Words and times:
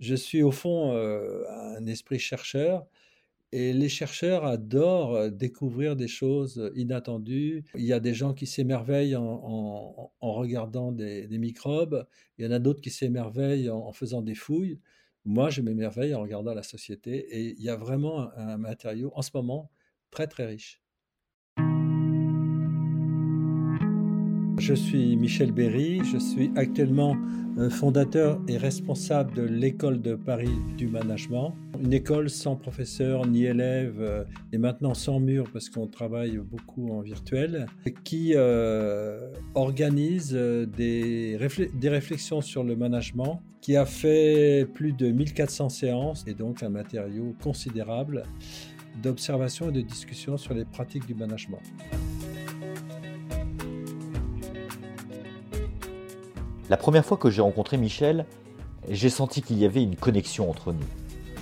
Je 0.00 0.14
suis 0.14 0.42
au 0.42 0.50
fond 0.50 0.92
un 0.92 1.86
esprit 1.86 2.18
chercheur 2.18 2.86
et 3.52 3.72
les 3.72 3.88
chercheurs 3.88 4.44
adorent 4.44 5.30
découvrir 5.30 5.96
des 5.96 6.08
choses 6.08 6.70
inattendues. 6.74 7.64
Il 7.74 7.84
y 7.84 7.92
a 7.92 8.00
des 8.00 8.12
gens 8.12 8.34
qui 8.34 8.46
s'émerveillent 8.46 9.16
en, 9.16 10.10
regardant 10.20 10.92
des, 10.92 11.26
microbes, 11.30 12.06
il 12.38 12.44
y 12.44 12.48
en 12.48 12.50
a 12.50 12.58
d'autres 12.58 12.80
qui 12.80 12.90
s'émerveillent 12.90 13.70
en, 13.70 13.92
faisant 13.92 14.22
des 14.22 14.34
fouilles. 14.34 14.80
Moi, 15.24 15.50
je 15.50 15.60
m'émerveille 15.60 16.14
en 16.14 16.20
regardant 16.20 16.54
la 16.54 16.62
société 16.62 17.16
et 17.16 17.54
il 17.56 17.62
y 17.62 17.68
a 17.68 17.76
vraiment 17.76 18.30
un 18.36 18.58
matériau 18.58 19.10
en 19.14 19.22
ce 19.22 19.30
moment 19.34 19.70
très 20.10 20.26
très 20.26 20.46
riche. 20.46 20.82
Je 24.66 24.74
suis 24.74 25.14
Michel 25.16 25.52
Berry, 25.52 26.00
je 26.02 26.18
suis 26.18 26.50
actuellement 26.56 27.16
euh, 27.56 27.70
fondateur 27.70 28.40
et 28.48 28.56
responsable 28.56 29.32
de 29.32 29.42
l'école 29.42 30.02
de 30.02 30.16
Paris 30.16 30.58
du 30.76 30.88
management, 30.88 31.54
une 31.80 31.92
école 31.92 32.28
sans 32.28 32.56
professeur 32.56 33.28
ni 33.28 33.44
élèves 33.44 34.00
euh, 34.00 34.24
et 34.52 34.58
maintenant 34.58 34.92
sans 34.92 35.20
mur 35.20 35.48
parce 35.52 35.70
qu'on 35.70 35.86
travaille 35.86 36.38
beaucoup 36.38 36.90
en 36.90 37.00
virtuel, 37.00 37.66
qui 38.02 38.32
euh, 38.34 39.32
organise 39.54 40.32
des, 40.32 41.38
des 41.72 41.88
réflexions 41.88 42.40
sur 42.40 42.64
le 42.64 42.74
management, 42.74 43.42
qui 43.60 43.76
a 43.76 43.86
fait 43.86 44.66
plus 44.74 44.94
de 44.94 45.12
1400 45.12 45.68
séances 45.68 46.24
et 46.26 46.34
donc 46.34 46.64
un 46.64 46.70
matériau 46.70 47.36
considérable 47.40 48.24
d'observation 49.00 49.68
et 49.68 49.72
de 49.72 49.82
discussion 49.82 50.36
sur 50.36 50.54
les 50.54 50.64
pratiques 50.64 51.06
du 51.06 51.14
management. 51.14 51.62
La 56.68 56.76
première 56.76 57.04
fois 57.04 57.16
que 57.16 57.30
j'ai 57.30 57.42
rencontré 57.42 57.76
Michel, 57.76 58.26
j'ai 58.88 59.08
senti 59.08 59.40
qu'il 59.40 59.56
y 59.56 59.64
avait 59.64 59.84
une 59.84 59.94
connexion 59.94 60.50
entre 60.50 60.72
nous. 60.72 60.86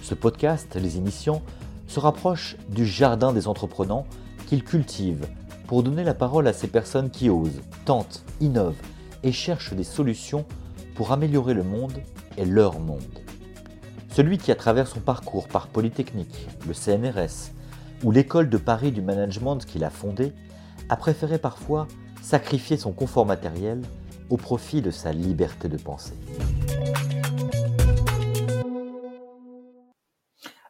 Ce 0.02 0.14
podcast, 0.14 0.74
Les 0.74 0.98
Initiants, 0.98 1.40
se 1.86 1.98
rapproche 1.98 2.56
du 2.68 2.84
jardin 2.84 3.32
des 3.32 3.48
entreprenants 3.48 4.04
qu'il 4.46 4.62
cultive 4.62 5.26
pour 5.66 5.82
donner 5.82 6.04
la 6.04 6.12
parole 6.12 6.46
à 6.46 6.52
ces 6.52 6.66
personnes 6.66 7.08
qui 7.08 7.30
osent, 7.30 7.62
tentent, 7.86 8.22
innovent 8.42 8.82
et 9.22 9.32
cherchent 9.32 9.72
des 9.72 9.84
solutions 9.84 10.44
pour 10.94 11.10
améliorer 11.10 11.54
le 11.54 11.62
monde 11.62 12.02
et 12.36 12.44
leur 12.44 12.78
monde. 12.78 13.00
Celui 14.10 14.36
qui, 14.36 14.52
à 14.52 14.56
travers 14.56 14.88
son 14.88 15.00
parcours 15.00 15.48
par 15.48 15.68
Polytechnique, 15.68 16.48
le 16.66 16.74
CNRS 16.74 17.50
ou 18.02 18.10
l'école 18.10 18.50
de 18.50 18.58
Paris 18.58 18.92
du 18.92 19.00
management 19.00 19.56
qu'il 19.64 19.84
a 19.84 19.90
fondée, 19.90 20.34
a 20.90 20.96
préféré 20.96 21.38
parfois 21.38 21.88
sacrifier 22.20 22.76
son 22.76 22.92
confort 22.92 23.24
matériel 23.24 23.80
au 24.30 24.36
profit 24.36 24.82
de 24.82 24.90
sa 24.90 25.12
liberté 25.12 25.68
de 25.68 25.76
penser. 25.76 26.14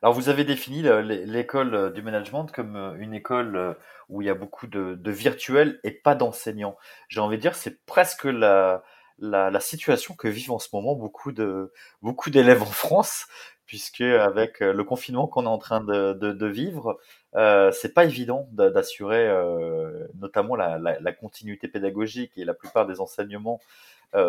Alors 0.05 0.13
vous 0.13 0.29
avez 0.29 0.45
défini 0.45 0.83
l'école 0.83 1.95
du 1.95 2.03
management 2.03 2.47
comme 2.53 2.77
euh, 2.77 2.95
une 2.99 3.15
école 3.15 3.57
euh, 3.57 3.73
où 4.11 4.21
il 4.21 4.27
y 4.27 4.31
a 4.31 4.35
beaucoup 4.35 4.67
de, 4.67 5.11
virtuels 5.11 5.81
et 5.83 5.93
pas 5.93 6.15
d'enseignants. 6.15 6.77
J'ai 7.09 7.21
envie 7.21 7.39
de 7.39 7.41
dire 7.41 7.55
c'est 7.55 7.83
presque 7.87 8.25
la, 8.25 8.83
la, 9.19 9.61
situation 9.61 10.15
que 10.15 10.29
vivent 10.29 10.53
en 10.53 10.59
ce 10.59 10.69
moment 10.75 10.95
beaucoup 10.95 11.33
de 11.33 11.73
beaucoup 12.03 12.29
d'élèves 12.29 12.61
en 12.61 12.67
France, 12.67 13.29
puisque 13.67 14.03
avec 14.03 14.63
euh, 14.63 14.73
le 14.73 14.85
confinement 14.85 15.27
qu'on 15.27 15.45
est 15.45 15.49
en 15.49 15.59
train 15.59 15.81
de, 15.81 16.47
vivre, 16.47 16.99
euh, 17.35 17.71
c'est 17.73 17.95
pas 17.95 18.05
évident 18.05 18.49
d'assurer 18.53 19.27
euh, 19.27 20.07
notamment 20.21 20.57
la, 20.57 21.13
continuité 21.13 21.69
pédagogique 21.69 22.33
et 22.37 22.45
la 22.45 22.55
plupart 22.55 22.87
des 22.87 23.01
enseignements 23.01 23.61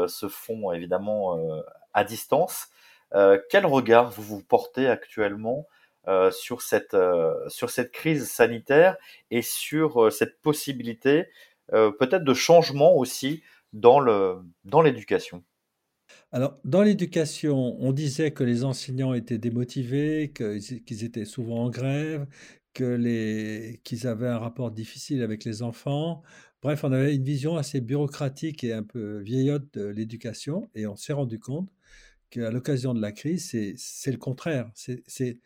se 0.07 0.27
font 0.27 0.71
évidemment 0.71 1.37
à 1.93 2.03
distance. 2.03 2.69
Quel 3.11 3.67
regard 3.67 4.09
vous 4.09 4.23
vous 4.23 4.43
portez 4.43 4.87
actuellement 4.87 5.67
sur 6.31 6.63
cette 6.63 6.97
sur 7.47 7.69
cette 7.69 7.91
crise 7.91 8.27
sanitaire 8.27 8.97
et 9.29 9.43
sur 9.43 10.11
cette 10.11 10.41
possibilité 10.41 11.29
peut-être 11.69 12.23
de 12.23 12.33
changement 12.33 12.95
aussi 12.95 13.43
dans 13.73 13.99
le 13.99 14.39
dans 14.63 14.81
l'éducation? 14.81 15.43
Alors, 16.35 16.59
dans 16.65 16.81
l'éducation, 16.83 17.77
on 17.79 17.93
disait 17.93 18.31
que 18.31 18.43
les 18.43 18.65
enseignants 18.65 19.13
étaient 19.13 19.37
démotivés, 19.37 20.33
qu'ils 20.33 21.05
étaient 21.05 21.23
souvent 21.23 21.63
en 21.63 21.69
grève, 21.69 22.27
qu'ils 22.73 24.05
avaient 24.05 24.27
un 24.27 24.37
rapport 24.39 24.71
difficile 24.71 25.23
avec 25.23 25.45
les 25.45 25.61
enfants. 25.61 26.23
Bref, 26.61 26.83
on 26.83 26.91
avait 26.91 27.15
une 27.15 27.23
vision 27.23 27.55
assez 27.55 27.79
bureaucratique 27.79 28.65
et 28.65 28.73
un 28.73 28.83
peu 28.83 29.19
vieillotte 29.19 29.73
de 29.75 29.85
l'éducation 29.85 30.69
et 30.75 30.87
on 30.87 30.97
s'est 30.97 31.13
rendu 31.13 31.39
compte 31.39 31.69
qu'à 32.31 32.51
l'occasion 32.51 32.93
de 32.93 32.99
la 33.01 33.13
crise, 33.13 33.49
c'est 33.77 34.11
le 34.11 34.17
contraire. 34.17 34.69
C'est 34.73 35.39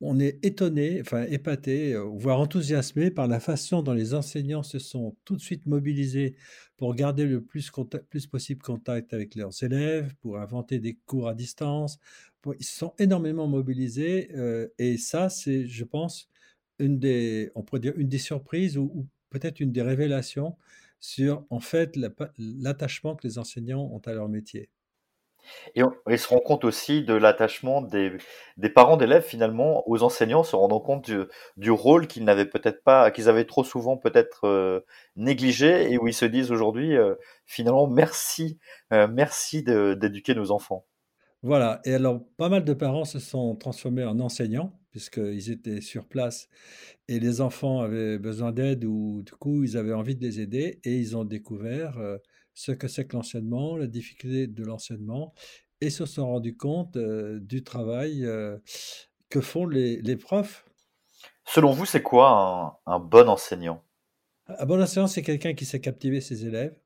on 0.00 0.18
est 0.18 0.44
étonné, 0.44 1.00
enfin 1.00 1.24
épaté, 1.24 1.94
euh, 1.94 2.02
voire 2.02 2.40
enthousiasmé 2.40 3.10
par 3.10 3.28
la 3.28 3.40
façon 3.40 3.82
dont 3.82 3.92
les 3.92 4.14
enseignants 4.14 4.62
se 4.62 4.78
sont 4.78 5.16
tout 5.24 5.36
de 5.36 5.40
suite 5.40 5.66
mobilisés 5.66 6.36
pour 6.76 6.94
garder 6.94 7.26
le 7.26 7.42
plus, 7.42 7.70
possible 8.30 8.62
contact 8.62 9.12
avec 9.12 9.34
leurs 9.34 9.62
élèves, 9.62 10.14
pour 10.22 10.38
inventer 10.38 10.78
des 10.78 10.94
cours 11.06 11.28
à 11.28 11.34
distance. 11.34 11.98
ils 12.58 12.64
se 12.64 12.78
sont 12.78 12.94
énormément 12.98 13.46
mobilisés 13.46 14.30
euh, 14.34 14.68
et 14.78 14.96
ça, 14.96 15.28
c'est, 15.28 15.66
je 15.66 15.84
pense, 15.84 16.28
une 16.78 16.98
des, 16.98 17.50
on 17.54 17.62
pourrait 17.62 17.80
dire 17.80 17.94
une 17.96 18.08
des 18.08 18.18
surprises 18.18 18.78
ou, 18.78 19.06
peut-être 19.30 19.60
une 19.60 19.72
des 19.72 19.82
révélations 19.82 20.56
sur 20.98 21.46
en 21.50 21.60
fait 21.60 21.96
l'attachement 22.38 23.14
que 23.16 23.26
les 23.26 23.38
enseignants 23.38 23.84
ont 23.92 24.00
à 24.00 24.12
leur 24.12 24.28
métier. 24.28 24.68
Et 25.74 25.82
on, 25.82 25.92
ils 26.08 26.18
se 26.18 26.28
rend 26.28 26.40
compte 26.40 26.64
aussi 26.64 27.02
de 27.02 27.14
l'attachement 27.14 27.82
des, 27.82 28.18
parents 28.74 28.96
d'élèves 28.96 29.24
finalement 29.24 29.88
aux 29.88 30.02
enseignants, 30.02 30.42
se 30.42 30.56
rendant 30.56 30.80
compte 30.80 31.04
du, 31.04 31.20
du 31.56 31.70
rôle 31.70 32.06
qu'ils 32.06 32.24
n'avaient 32.24 32.46
peut-être 32.46 32.82
pas, 32.82 33.10
qu'ils 33.10 33.28
avaient 33.28 33.44
trop 33.44 33.64
souvent 33.64 33.96
peut-être 33.96 34.46
euh, 34.46 34.80
négligé, 35.16 35.92
et 35.92 35.98
où 35.98 36.08
ils 36.08 36.14
se 36.14 36.24
disent 36.24 36.50
aujourd'hui 36.50 36.96
euh, 36.96 37.14
finalement 37.46 37.86
merci, 37.86 38.58
euh, 38.92 39.08
merci 39.10 39.62
d'éduquer 39.62 40.34
nos 40.34 40.50
enfants. 40.50 40.84
Voilà. 41.42 41.80
Et 41.84 41.94
alors 41.94 42.20
pas 42.36 42.48
mal 42.48 42.64
de 42.64 42.74
parents 42.74 43.04
se 43.04 43.18
sont 43.18 43.56
transformés 43.56 44.04
en 44.04 44.20
enseignants 44.20 44.72
puisqu'ils 44.90 45.50
étaient 45.50 45.80
sur 45.80 46.06
place 46.06 46.48
et 47.08 47.20
les 47.20 47.40
enfants 47.40 47.80
avaient 47.80 48.18
besoin 48.18 48.52
d'aide 48.52 48.84
ou 48.84 49.22
du 49.22 49.32
coup 49.32 49.64
ils 49.64 49.76
avaient 49.76 49.92
envie 49.92 50.16
de 50.16 50.22
les 50.22 50.40
aider 50.40 50.80
et 50.84 50.96
ils 50.96 51.16
ont 51.16 51.24
découvert 51.24 51.98
euh, 51.98 52.18
ce 52.54 52.72
que 52.72 52.88
c'est 52.88 53.06
que 53.06 53.16
l'enseignement, 53.16 53.76
la 53.76 53.86
difficulté 53.86 54.46
de 54.46 54.64
l'enseignement 54.64 55.34
et 55.80 55.90
se 55.90 56.04
sont 56.04 56.26
rendus 56.26 56.56
compte 56.56 56.96
euh, 56.96 57.40
du 57.40 57.64
travail 57.64 58.24
euh, 58.24 58.58
que 59.30 59.40
font 59.40 59.66
les, 59.66 60.16
profs. 60.16 60.66
Selon 61.46 61.72
vous, 61.72 61.86
c'est 61.86 62.02
quoi 62.02 62.80
un, 62.86 62.98
bon 62.98 63.28
enseignant? 63.28 63.82
Un 64.46 64.66
bon 64.66 64.82
enseignant, 64.82 65.06
c'est 65.06 65.22
quelqu'un 65.22 65.54
qui 65.54 65.64
sait 65.64 65.80
captiver 65.80 66.20
ses 66.20 66.44
élèves. 66.44 66.76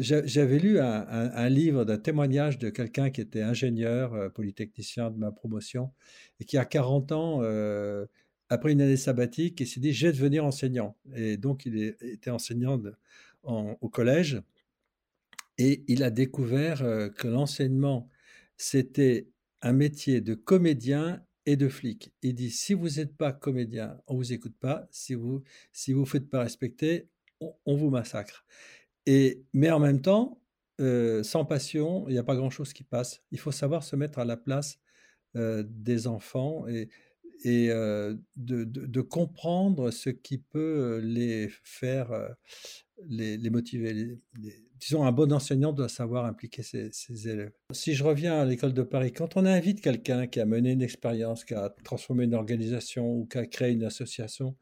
J'avais 0.00 0.58
lu 0.58 0.78
un, 0.80 1.48
livre 1.50 1.84
d'un 1.84 1.98
témoignage 1.98 2.58
de 2.58 2.70
quelqu'un 2.70 3.10
qui 3.10 3.20
était 3.20 3.42
ingénieur, 3.42 4.14
euh, 4.14 4.28
polytechnicien 4.30 5.10
de 5.10 5.18
ma 5.18 5.30
promotion, 5.32 5.92
et 6.38 6.44
qui 6.44 6.56
a 6.56 6.64
40 6.64 7.12
ans, 7.12 7.40
euh, 7.42 8.06
après 8.48 8.72
une 8.72 8.80
année 8.80 8.96
sabbatique, 8.96 9.60
et 9.60 9.66
s'est 9.66 9.80
dit, 9.80 9.92
je 9.92 10.06
vais 10.06 10.12
devenir 10.12 10.44
enseignant. 10.44 10.96
Et 11.14 11.36
donc, 11.36 11.66
il 11.66 11.76
était 12.00 12.30
enseignant 12.30 12.80
au 13.42 13.88
collège, 13.88 14.42
et 15.60 15.84
il 15.88 16.02
a 16.02 16.10
découvert 16.10 16.82
euh, 16.82 17.10
que 17.10 17.28
l'enseignement, 17.28 18.08
c'était 18.56 19.28
un 19.60 19.74
métier 19.74 20.22
de 20.22 20.32
comédien 20.34 21.22
et 21.44 21.56
de 21.56 21.68
flic. 21.68 22.14
Il 22.22 22.34
dit, 22.34 22.50
si 22.50 22.72
vous 22.72 22.88
n'êtes 22.88 23.14
pas 23.14 23.32
comédien, 23.32 24.00
on 24.06 24.14
ne 24.14 24.18
vous 24.18 24.32
écoute 24.32 24.56
pas. 24.58 24.88
Si 24.90 25.14
vous 25.14 25.42
si 25.70 25.92
vous 25.92 26.06
faites 26.06 26.30
pas 26.30 26.40
respecter, 26.40 27.10
on 27.40 27.76
vous 27.76 27.90
massacre. 27.90 28.46
Et, 29.04 29.44
mais 29.52 29.70
en 29.70 29.80
même 29.80 30.00
temps, 30.00 30.40
sans 30.78 31.44
passion, 31.44 32.08
il 32.08 32.12
n'y 32.12 32.18
a 32.18 32.22
pas 32.24 32.36
grand-chose 32.36 32.72
qui 32.72 32.84
passe. 32.84 33.22
Il 33.30 33.38
faut 33.38 33.52
savoir 33.52 33.82
se 33.84 33.96
mettre 33.96 34.18
à 34.18 34.24
la 34.24 34.38
place 34.38 34.78
des 35.34 36.06
enfants 36.06 36.66
et, 36.68 36.88
et 37.44 37.68
de, 38.36 39.00
comprendre 39.00 39.90
ce 39.90 40.10
qui 40.10 40.38
peut 40.38 41.00
les 41.02 41.48
faire, 41.62 42.12
les, 43.06 43.50
motiver. 43.50 44.18
disons, 44.78 45.04
un 45.04 45.12
bon 45.12 45.32
enseignant 45.32 45.72
doit 45.72 45.88
savoir 45.88 46.24
impliquer 46.24 46.62
ses, 46.62 46.90
élèves. 47.28 47.52
Si 47.72 47.94
je 47.94 48.04
reviens 48.04 48.40
à 48.40 48.44
l'école 48.44 48.74
de 48.74 48.82
Paris, 48.82 49.12
quand 49.12 49.36
on 49.36 49.46
invite 49.46 49.80
quelqu'un 49.80 50.26
qui 50.26 50.40
a 50.40 50.46
mené 50.46 50.72
une 50.72 50.82
expérience, 50.82 51.44
qui 51.44 51.54
a 51.54 51.74
transformé 51.84 52.24
une 52.24 52.34
organisation 52.34 53.10
ou 53.10 53.26
qui 53.26 53.38
a 53.38 53.46
créé 53.46 53.72
une 53.72 53.84
association 53.84 54.56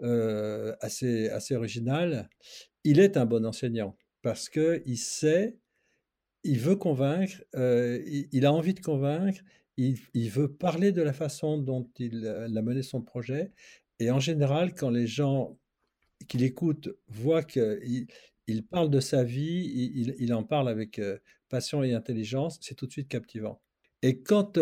assez, 0.00 1.28
assez 1.28 1.54
originale, 1.54 2.28
il 2.84 3.00
est 3.00 3.16
un 3.16 3.26
bon 3.26 3.44
enseignant 3.44 3.96
parce 4.24 4.48
qu'il 4.48 4.98
sait, 4.98 5.58
il 6.44 6.58
veut 6.58 6.76
convaincre, 6.76 7.44
il, 7.54 8.46
a 8.46 8.52
envie 8.52 8.72
de 8.72 8.80
convaincre, 8.80 9.40
il, 9.76 10.30
veut 10.30 10.52
parler 10.52 10.92
de 10.92 11.02
la 11.02 11.12
façon 11.12 11.58
dont 11.58 11.88
il, 11.98 12.26
a 12.26 12.62
mené 12.62 12.82
son 12.82 13.02
projet. 13.02 13.52
Et 13.98 14.10
en 14.10 14.20
général, 14.20 14.74
quand 14.74 14.90
les 14.90 15.06
gens 15.06 15.58
qui 16.28 16.38
l'écoutent 16.38 16.90
voient 17.08 17.42
qu'il 17.42 18.06
il 18.46 18.66
parle 18.66 18.90
de 18.90 19.00
sa 19.00 19.24
vie, 19.24 20.14
il, 20.18 20.34
en 20.34 20.44
parle 20.44 20.68
avec 20.68 20.98
euh, 20.98 21.18
passion 21.48 21.82
et 21.82 21.94
intelligence, 21.94 22.58
c'est 22.60 22.74
tout 22.74 22.86
de 22.86 22.92
suite 22.92 23.08
captivant. 23.08 23.60
Et 24.02 24.20
quand 24.20 24.58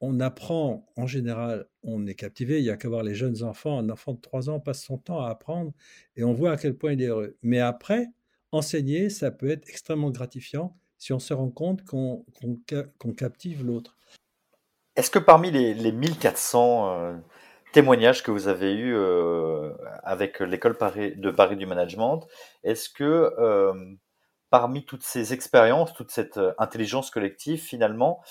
on 0.00 0.20
apprend, 0.20 0.86
en 0.96 1.06
général, 1.06 1.66
on 1.82 2.06
est 2.06 2.14
captivé. 2.14 2.58
Il 2.58 2.64
y 2.66 2.68
a 2.68 2.76
qu'à 2.76 2.90
voir 2.90 3.02
les 3.02 3.14
jeunes 3.14 3.42
enfants. 3.42 3.78
Un 3.78 3.88
enfant 3.88 4.12
de 4.12 4.20
3 4.20 4.50
ans 4.50 4.60
passe 4.60 4.82
son 4.84 4.98
temps 4.98 5.24
à 5.24 5.30
apprendre 5.30 5.72
et 6.14 6.24
on 6.24 6.34
voit 6.34 6.52
à 6.52 6.56
quel 6.58 6.76
point 6.76 6.92
il 6.92 7.00
est 7.00 7.06
heureux. 7.06 7.38
Mais 7.40 7.58
après, 7.58 8.08
enseigner, 8.52 9.08
ça 9.08 9.30
peut 9.30 9.48
être 9.48 9.66
extrêmement 9.70 10.10
gratifiant 10.10 10.76
si 10.98 11.14
on 11.14 11.18
se 11.18 11.32
rend 11.32 11.50
compte 11.50 11.84
qu'on 11.84 12.24
captive 13.16 13.64
l'autre. 13.64 13.95
Est-ce 14.96 15.10
que 15.10 15.18
parmi 15.18 15.50
les, 15.50 15.74
les 15.74 15.92
1400 15.92 17.20
témoignages 17.76 18.22
que 18.22 18.30
vous 18.30 18.48
avez 18.48 18.72
eus 18.72 18.96
euh, 18.96 19.70
avec 20.02 20.40
l'école 20.40 20.72
de 20.72 21.30
Paris 21.30 21.56
du 21.56 21.66
management, 21.66 22.26
est-ce 22.64 22.88
que 22.88 23.34
euh, 23.38 23.74
parmi 24.48 24.86
toutes 24.86 25.02
ces 25.02 25.34
expériences, 25.34 25.92
toute 25.92 26.10
cette 26.10 26.38
euh, 26.38 26.54
intelligence 26.56 27.10
collective, 27.10 27.60
finalement, 27.60 28.22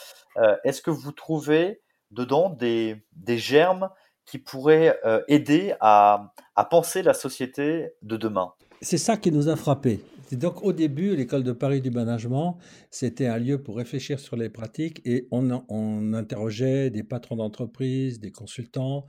est-ce 0.64 0.82
que 0.82 0.90
vous 0.90 1.12
trouvez 1.12 1.84
dedans 2.10 2.50
des, 2.50 3.04
germes 3.38 3.90
qui 4.26 4.40
pourraient 4.40 5.00
aider 5.28 5.76
à, 5.80 6.34
à 6.56 6.66
penser 6.66 7.04
la 7.04 7.14
société 7.14 7.94
de 8.02 8.18
demain? 8.18 8.52
C'est 8.82 8.98
ça 8.98 9.16
qui 9.16 9.32
nous 9.32 9.48
a 9.48 9.56
frappés. 9.56 10.02
Donc 10.32 10.64
au 10.64 10.74
début, 10.74 11.16
l'école 11.16 11.44
de 11.44 11.52
Paris 11.52 11.82
du 11.82 11.92
management, 11.92 12.58
c'était 12.90 13.28
un 13.28 13.38
lieu 13.38 13.62
pour 13.62 13.78
réfléchir 13.78 14.20
sur 14.20 14.36
les 14.36 14.50
pratiques 14.50 15.02
et 15.06 15.28
on, 15.32 15.52
interrogeait 16.14 16.90
des 16.90 17.04
patrons 17.04 17.36
d'entreprise, 17.36 18.20
des 18.20 18.32
consultants, 18.32 19.06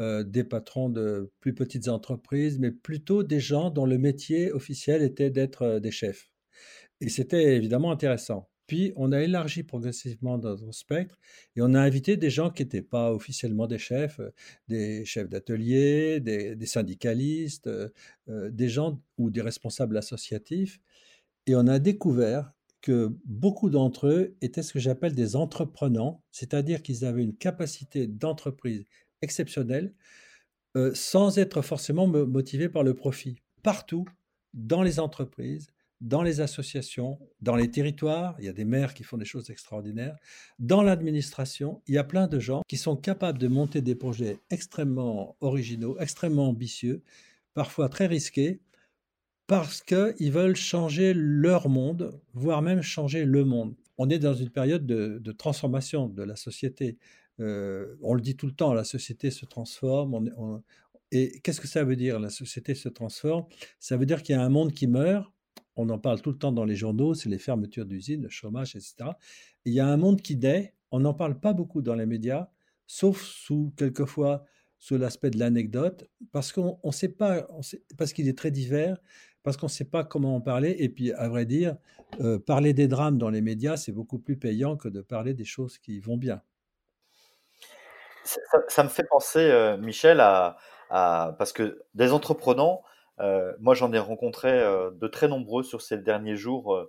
euh, 0.00 0.22
des 0.22 0.44
patrons 0.44 0.88
de 0.88 1.32
plus 1.40 1.54
petites 1.54 1.88
entreprises, 1.88 2.58
mais 2.58 2.70
plutôt 2.70 3.22
des 3.22 3.40
gens 3.40 3.70
dont 3.70 3.86
le 3.86 3.98
métier 3.98 4.52
officiel 4.52 5.02
était 5.02 5.30
d'être 5.30 5.62
euh, 5.62 5.80
des 5.80 5.90
chefs. 5.90 6.30
Et 7.00 7.08
c'était 7.08 7.56
évidemment 7.56 7.90
intéressant. 7.90 8.49
Puis 8.70 8.92
on 8.94 9.10
a 9.10 9.20
élargi 9.20 9.64
progressivement 9.64 10.38
notre 10.38 10.70
spectre 10.70 11.18
et 11.56 11.60
on 11.60 11.74
a 11.74 11.80
invité 11.80 12.16
des 12.16 12.30
gens 12.30 12.50
qui 12.50 12.62
n'étaient 12.62 12.82
pas 12.82 13.12
officiellement 13.12 13.66
des 13.66 13.78
chefs, 13.78 14.20
euh, 14.20 14.30
des 14.68 15.04
chefs 15.04 15.28
d'atelier, 15.28 16.20
des, 16.20 16.66
syndicalistes, 16.66 17.66
euh, 17.66 17.88
euh, 18.28 18.48
des 18.48 18.68
gens 18.68 19.02
ou 19.18 19.28
des 19.30 19.40
responsables 19.40 19.96
associatifs. 19.96 20.78
Et 21.48 21.56
on 21.56 21.66
a 21.66 21.80
découvert 21.80 22.52
que 22.80 23.10
beaucoup 23.24 23.70
d'entre 23.70 24.06
eux 24.06 24.36
étaient 24.40 24.62
ce 24.62 24.72
que 24.72 24.78
j'appelle 24.78 25.16
des 25.16 25.34
entreprenants, 25.34 26.22
c'est-à-dire 26.30 26.80
qu'ils 26.80 27.04
avaient 27.04 27.24
une 27.24 27.36
capacité 27.36 28.06
d'entreprise 28.06 28.84
exceptionnelle 29.20 29.92
sans 30.94 31.38
être 31.38 31.62
forcément 31.62 32.06
motivés 32.06 32.68
par 32.68 32.84
le 32.84 32.94
profit. 32.94 33.42
Partout, 33.64 34.06
dans 34.54 34.84
les 34.84 35.00
entreprises, 35.00 35.66
dans 36.00 36.22
les 36.22 36.40
associations, 36.40 37.18
dans 37.42 37.56
les 37.56 37.70
territoires, 37.70 38.34
il 38.38 38.46
y 38.46 38.48
a 38.48 38.52
des 38.52 38.64
maires 38.64 38.94
qui 38.94 39.04
font 39.04 39.18
des 39.18 39.24
choses 39.24 39.50
extraordinaires, 39.50 40.16
dans 40.58 40.82
l'administration, 40.82 41.82
il 41.86 41.94
y 41.94 41.98
a 41.98 42.04
plein 42.04 42.26
de 42.26 42.38
gens 42.38 42.62
qui 42.68 42.78
sont 42.78 42.96
capables 42.96 43.38
de 43.38 43.48
monter 43.48 43.82
des 43.82 43.94
projets 43.94 44.38
extrêmement 44.50 45.36
originaux, 45.40 45.98
extrêmement 45.98 46.48
ambitieux, 46.48 47.02
parfois 47.54 47.88
très 47.88 48.06
risqués, 48.06 48.60
parce 49.46 49.82
qu'ils 49.82 50.32
veulent 50.32 50.56
changer 50.56 51.12
leur 51.12 51.68
monde, 51.68 52.20
voire 52.34 52.62
même 52.62 52.82
changer 52.82 53.24
le 53.24 53.44
monde. 53.44 53.74
On 53.98 54.08
est 54.08 54.20
dans 54.20 54.32
une 54.32 54.48
période 54.48 54.86
de, 54.86 55.32
transformation 55.32 56.08
de 56.08 56.22
la 56.22 56.36
société. 56.36 56.98
Euh, 57.40 57.96
on 58.00 58.14
le 58.14 58.20
dit 58.20 58.36
tout 58.36 58.46
le 58.46 58.52
temps, 58.52 58.72
la 58.72 58.84
société 58.84 59.30
se 59.30 59.44
transforme. 59.44 60.30
et 61.10 61.40
qu'est-ce 61.40 61.60
que 61.60 61.66
ça 61.66 61.84
veut 61.84 61.96
dire, 61.96 62.20
la 62.20 62.30
société 62.30 62.74
se 62.74 62.88
transforme? 62.88 63.44
Ça 63.80 63.96
veut 63.96 64.06
dire 64.06 64.22
qu'il 64.22 64.36
y 64.36 64.38
a 64.38 64.42
un 64.42 64.48
monde 64.48 64.72
qui 64.72 64.86
meurt, 64.86 65.30
on 65.80 65.88
en 65.88 65.98
parle 65.98 66.20
tout 66.20 66.30
le 66.30 66.38
temps 66.38 66.52
dans 66.52 66.64
les 66.64 66.76
journaux, 66.76 67.14
c'est 67.14 67.28
les 67.28 67.38
fermetures 67.38 67.86
d'usines, 67.86 68.22
le 68.22 68.28
chômage, 68.28 68.76
etc. 68.76 69.10
il 69.64 69.74
y 69.74 69.80
a 69.80 69.86
un 69.86 69.96
monde 69.96 70.20
qui 70.22 70.36
naît, 70.36 70.74
on 70.90 71.00
n'en 71.00 71.14
parle 71.14 71.38
pas 71.38 71.52
beaucoup 71.52 71.82
dans 71.82 71.94
les 71.94 72.06
médias, 72.06 72.48
sauf 72.86 73.22
sous 73.22 73.72
quelquefois 73.76 74.44
sous 74.80 74.96
l'aspect 74.96 75.30
de 75.30 75.38
l'anecdote, 75.38 76.08
parce 76.32 76.52
qu'on 76.52 76.80
ne 76.82 76.90
sait 76.90 77.10
pas, 77.10 77.46
parce 77.98 78.14
qu'il 78.14 78.28
est 78.28 78.36
très 78.36 78.50
divers, 78.50 78.96
parce 79.42 79.58
qu'on 79.58 79.66
ne 79.66 79.70
sait 79.70 79.84
pas 79.84 80.04
comment 80.04 80.34
en 80.34 80.40
parler. 80.40 80.74
Et 80.78 80.88
puis, 80.88 81.12
à 81.12 81.28
vrai 81.28 81.44
dire, 81.44 81.76
euh, 82.20 82.38
parler 82.38 82.72
des 82.72 82.88
drames 82.88 83.18
dans 83.18 83.28
les 83.28 83.42
médias, 83.42 83.76
c'est 83.76 83.92
beaucoup 83.92 84.18
plus 84.18 84.38
payant 84.38 84.76
que 84.76 84.88
de 84.88 85.02
parler 85.02 85.34
des 85.34 85.44
choses 85.44 85.78
qui 85.78 86.00
vont 86.00 86.16
bien. 86.16 86.40
Ça, 88.68 88.82
me 88.82 88.88
fait 88.88 89.04
penser, 89.04 89.38
euh, 89.38 89.76
Michel, 89.76 90.20
à, 90.20 90.56
parce 90.88 91.52
que 91.52 91.82
des 91.94 92.12
entrepreneurs, 92.12 92.80
moi, 93.58 93.74
j'en 93.74 93.92
ai 93.92 93.98
rencontré 93.98 94.50
euh, 94.50 94.90
de 94.90 95.06
très 95.06 95.28
nombreux 95.28 95.62
sur 95.62 95.82
ces 95.82 95.98
derniers 95.98 96.36
jours 96.36 96.88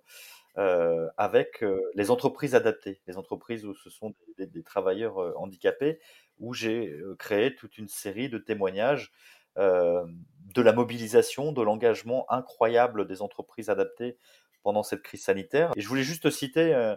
euh, 0.58 1.08
avec 1.18 1.64
les 1.96 2.12
entreprises 2.12 2.56
adaptées, 2.56 3.02
les 3.08 3.18
entreprises 3.18 3.66
où 3.66 3.74
ce 3.74 3.90
sont 3.90 4.14
des, 4.38 4.64
travailleurs 4.64 5.18
handicapés, 5.40 6.00
où 6.40 6.54
j'ai 6.54 6.94
créé 7.20 7.56
toute 7.56 7.78
une 7.78 7.88
série 7.88 8.30
de 8.30 8.38
témoignages 8.38 9.12
de 9.58 10.62
la 10.62 10.74
mobilisation, 10.74 11.52
de 11.52 11.62
l'engagement 11.62 12.26
incroyable 12.30 13.08
des 13.08 13.22
entreprises 13.22 13.70
adaptées 13.70 14.18
pendant 14.64 14.84
cette 14.84 15.02
crise 15.02 15.24
sanitaire. 15.24 15.72
Et 15.76 15.82
je 15.82 15.88
voulais 15.88 16.04
juste 16.04 16.30
citer 16.30 16.96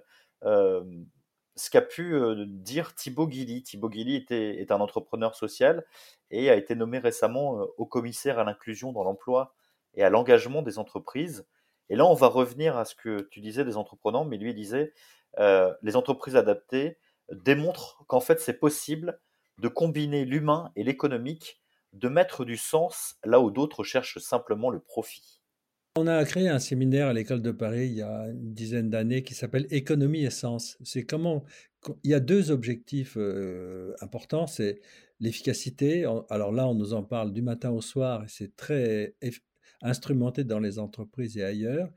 ce 1.56 1.70
qu'a 1.70 1.82
pu 1.82 2.16
dire 2.46 2.94
Thibaut 2.94 3.26
Guilly. 3.26 3.62
Thibaut 3.62 3.88
Guilly 3.88 4.24
est 4.30 4.70
un 4.70 4.80
entrepreneur 4.80 5.34
social 5.34 5.84
et 6.30 6.50
a 6.50 6.56
été 6.56 6.74
nommé 6.74 6.98
récemment 6.98 7.66
au 7.76 7.86
commissaire 7.86 8.38
à 8.38 8.44
l'inclusion 8.44 8.92
dans 8.92 9.04
l'emploi 9.04 9.54
et 9.94 10.02
à 10.02 10.10
l'engagement 10.10 10.62
des 10.62 10.78
entreprises. 10.78 11.46
Et 11.90 11.96
là, 11.96 12.06
on 12.06 12.14
va 12.14 12.26
revenir 12.26 12.76
à 12.76 12.84
ce 12.84 12.94
que 12.94 13.28
tu 13.30 13.40
disais 13.40 13.64
des 13.64 13.76
entrepreneurs, 13.76 14.24
mais 14.24 14.36
lui 14.36 14.50
il 14.50 14.54
disait 14.54 14.92
les 15.38 15.96
entreprises 15.96 16.36
adaptées 16.36 16.98
démontrent 17.30 18.04
qu'en 18.06 18.20
fait 18.20 18.40
c'est 18.40 18.58
possible 18.58 19.20
de 19.58 19.68
combiner 19.68 20.24
l'humain 20.24 20.72
et 20.74 20.82
l'économique, 20.82 21.60
de 21.92 22.08
mettre 22.08 22.44
du 22.44 22.56
sens 22.56 23.16
là 23.22 23.38
où 23.38 23.52
d'autres 23.52 23.84
cherchent 23.84 24.18
simplement 24.18 24.70
le 24.70 24.80
profit. 24.80 25.43
On 25.96 26.08
a 26.08 26.24
créé 26.24 26.48
un 26.48 26.58
séminaire 26.58 27.06
à 27.06 27.12
l'école 27.12 27.40
de 27.40 27.52
Paris 27.52 27.86
il 27.86 27.94
y 27.94 28.02
a 28.02 28.26
une 28.26 28.52
dizaine 28.52 28.90
d'années 28.90 29.22
qui 29.22 29.32
s'appelle 29.32 29.68
Économie 29.70 30.24
et 30.24 30.30
sens. 30.30 30.76
C'est 30.82 31.04
comment 31.04 31.44
il 32.02 32.10
y 32.10 32.14
a 32.14 32.20
deux 32.20 32.50
objectifs 32.50 33.16
euh, 33.16 33.94
importants, 34.00 34.48
c'est 34.48 34.80
l'efficacité. 35.20 36.04
Alors 36.30 36.50
là, 36.50 36.66
on 36.66 36.74
nous 36.74 36.94
en 36.94 37.04
parle 37.04 37.32
du 37.32 37.42
matin 37.42 37.70
au 37.70 37.80
soir 37.80 38.24
c'est 38.26 38.56
très 38.56 39.14
instrumenté 39.82 40.42
dans 40.42 40.58
les 40.58 40.80
entreprises 40.80 41.36
et 41.36 41.44
ailleurs. 41.44 41.88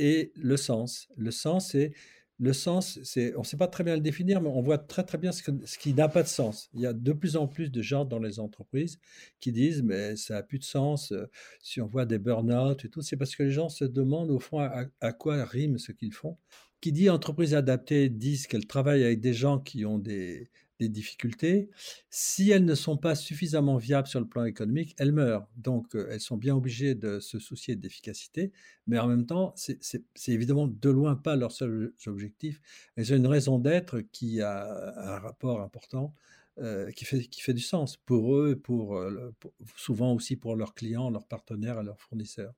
Et 0.00 0.32
le 0.34 0.56
sens. 0.56 1.06
Le 1.16 1.30
sens, 1.30 1.68
c'est 1.70 1.92
le 2.40 2.52
sens, 2.52 2.98
on 3.36 3.40
ne 3.40 3.44
sait 3.44 3.56
pas 3.56 3.68
très 3.68 3.84
bien 3.84 3.94
le 3.94 4.00
définir, 4.00 4.40
mais 4.40 4.48
on 4.48 4.60
voit 4.60 4.78
très 4.78 5.04
très 5.04 5.18
bien 5.18 5.30
ce, 5.30 5.42
qui 5.78 5.94
n'a 5.94 6.08
pas 6.08 6.22
de 6.22 6.28
sens. 6.28 6.68
Il 6.74 6.80
y 6.80 6.86
a 6.86 6.92
de 6.92 7.12
plus 7.12 7.36
en 7.36 7.46
plus 7.46 7.70
de 7.70 7.80
gens 7.80 8.04
dans 8.04 8.18
les 8.18 8.40
entreprises 8.40 8.98
qui 9.40 9.52
disent 9.52 9.82
mais 9.82 10.16
ça 10.16 10.34
n'a 10.34 10.42
plus 10.42 10.58
de 10.58 10.64
sens. 10.64 11.12
Euh, 11.12 11.30
si 11.62 11.80
on 11.80 11.86
voit 11.86 12.06
des 12.06 12.18
burn-out 12.18 12.84
et 12.84 12.88
tout, 12.88 13.02
c'est 13.02 13.16
parce 13.16 13.36
que 13.36 13.44
les 13.44 13.52
gens 13.52 13.68
se 13.68 13.84
demandent 13.84 14.30
au 14.30 14.40
fond 14.40 14.58
à 14.58 15.12
quoi 15.12 15.44
rime 15.44 15.78
ce 15.78 15.92
qu'ils 15.92 16.12
font. 16.12 16.36
Qui 16.80 16.92
dit 16.92 17.08
entreprise 17.08 17.54
adaptée 17.54 18.10
disent 18.10 18.46
qu'elle 18.46 18.66
travaille 18.66 19.04
avec 19.04 19.20
des 19.20 19.32
gens 19.32 19.58
qui 19.58 19.86
ont 19.86 19.98
des, 19.98 20.50
des 20.80 20.88
difficultés. 20.88 21.70
Si 22.10 22.50
elles 22.50 22.64
ne 22.64 22.74
sont 22.74 22.96
pas 22.96 23.14
suffisamment 23.14 23.76
viables 23.76 24.08
sur 24.08 24.20
le 24.20 24.26
plan 24.26 24.44
économique, 24.44 24.94
elles 24.98 25.12
meurent. 25.12 25.46
Donc, 25.56 25.94
euh, 25.94 26.08
elles 26.10 26.20
sont 26.20 26.36
bien 26.36 26.54
obligées 26.54 26.94
de 26.94 27.20
se 27.20 27.38
soucier 27.38 27.76
d'efficacité, 27.76 28.52
mais 28.86 28.98
en 28.98 29.06
même 29.06 29.26
temps, 29.26 29.54
c'est 29.56 30.02
évidemment 30.28 30.66
de 30.66 30.90
loin 30.90 31.16
pas 31.16 31.36
leur 31.36 31.52
seul 31.52 31.92
objectif. 32.06 32.60
Elles 32.96 33.12
ont 33.12 33.16
une 33.16 33.26
raison 33.26 33.58
d'être 33.58 34.00
qui 34.00 34.40
a 34.40 34.64
un 34.96 35.18
rapport 35.18 35.60
important, 35.60 36.14
euh, 36.58 36.90
qui, 36.92 37.04
fait, 37.04 37.22
qui 37.22 37.40
fait 37.40 37.52
du 37.52 37.62
sens 37.62 37.96
pour 37.96 38.36
eux, 38.36 38.54
pour, 38.54 38.96
euh, 38.96 39.34
pour, 39.40 39.52
souvent 39.76 40.12
aussi 40.12 40.36
pour 40.36 40.54
leurs 40.54 40.74
clients, 40.74 41.10
leurs 41.10 41.26
partenaires 41.26 41.80
et 41.80 41.82
leurs 41.82 42.00
fournisseurs. 42.00 42.52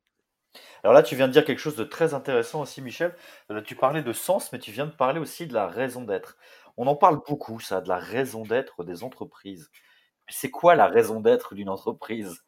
Alors 0.82 0.94
là, 0.94 1.02
tu 1.02 1.16
viens 1.16 1.28
de 1.28 1.32
dire 1.32 1.44
quelque 1.44 1.58
chose 1.58 1.76
de 1.76 1.84
très 1.84 2.12
intéressant 2.12 2.62
aussi, 2.62 2.82
Michel. 2.82 3.14
Tu 3.64 3.74
parlais 3.74 4.02
de 4.02 4.12
sens, 4.12 4.52
mais 4.52 4.58
tu 4.58 4.70
viens 4.70 4.86
de 4.86 4.92
parler 4.92 5.18
aussi 5.18 5.46
de 5.46 5.54
la 5.54 5.66
raison 5.66 6.02
d'être. 6.02 6.36
On 6.76 6.86
en 6.86 6.96
parle 6.96 7.20
beaucoup, 7.26 7.60
ça, 7.60 7.80
de 7.80 7.88
la 7.88 7.98
raison 7.98 8.42
d'être 8.42 8.84
des 8.84 9.02
entreprises. 9.02 9.70
C'est 10.28 10.50
quoi 10.50 10.74
la 10.74 10.88
raison 10.88 11.20
d'être 11.20 11.54
d'une 11.54 11.68
entreprise? 11.68 12.42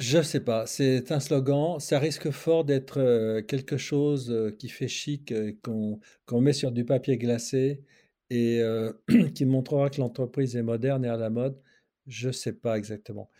Je 0.00 0.18
ne 0.18 0.22
sais 0.22 0.40
pas. 0.40 0.66
C'est 0.66 1.12
un 1.12 1.20
slogan. 1.20 1.78
Ça 1.78 1.98
risque 1.98 2.30
fort 2.30 2.64
d'être 2.64 2.98
euh, 2.98 3.42
quelque 3.42 3.76
chose 3.76 4.30
euh, 4.30 4.50
qui 4.50 4.68
fait 4.70 4.88
chic, 4.88 5.30
euh, 5.30 5.52
qu'on 5.62 6.40
met 6.40 6.54
sur 6.54 6.72
du 6.72 6.84
papier 6.86 7.18
glacé 7.18 7.84
et 8.30 8.62
qui 9.34 9.44
montrera 9.44 9.90
que 9.90 10.00
l'entreprise 10.00 10.56
est 10.56 10.62
moderne 10.62 11.04
et 11.04 11.08
à 11.08 11.16
la 11.16 11.30
mode. 11.30 11.60
Je 12.06 12.28
ne 12.28 12.32
sais 12.32 12.52
pas 12.54 12.78
exactement. 12.78 13.30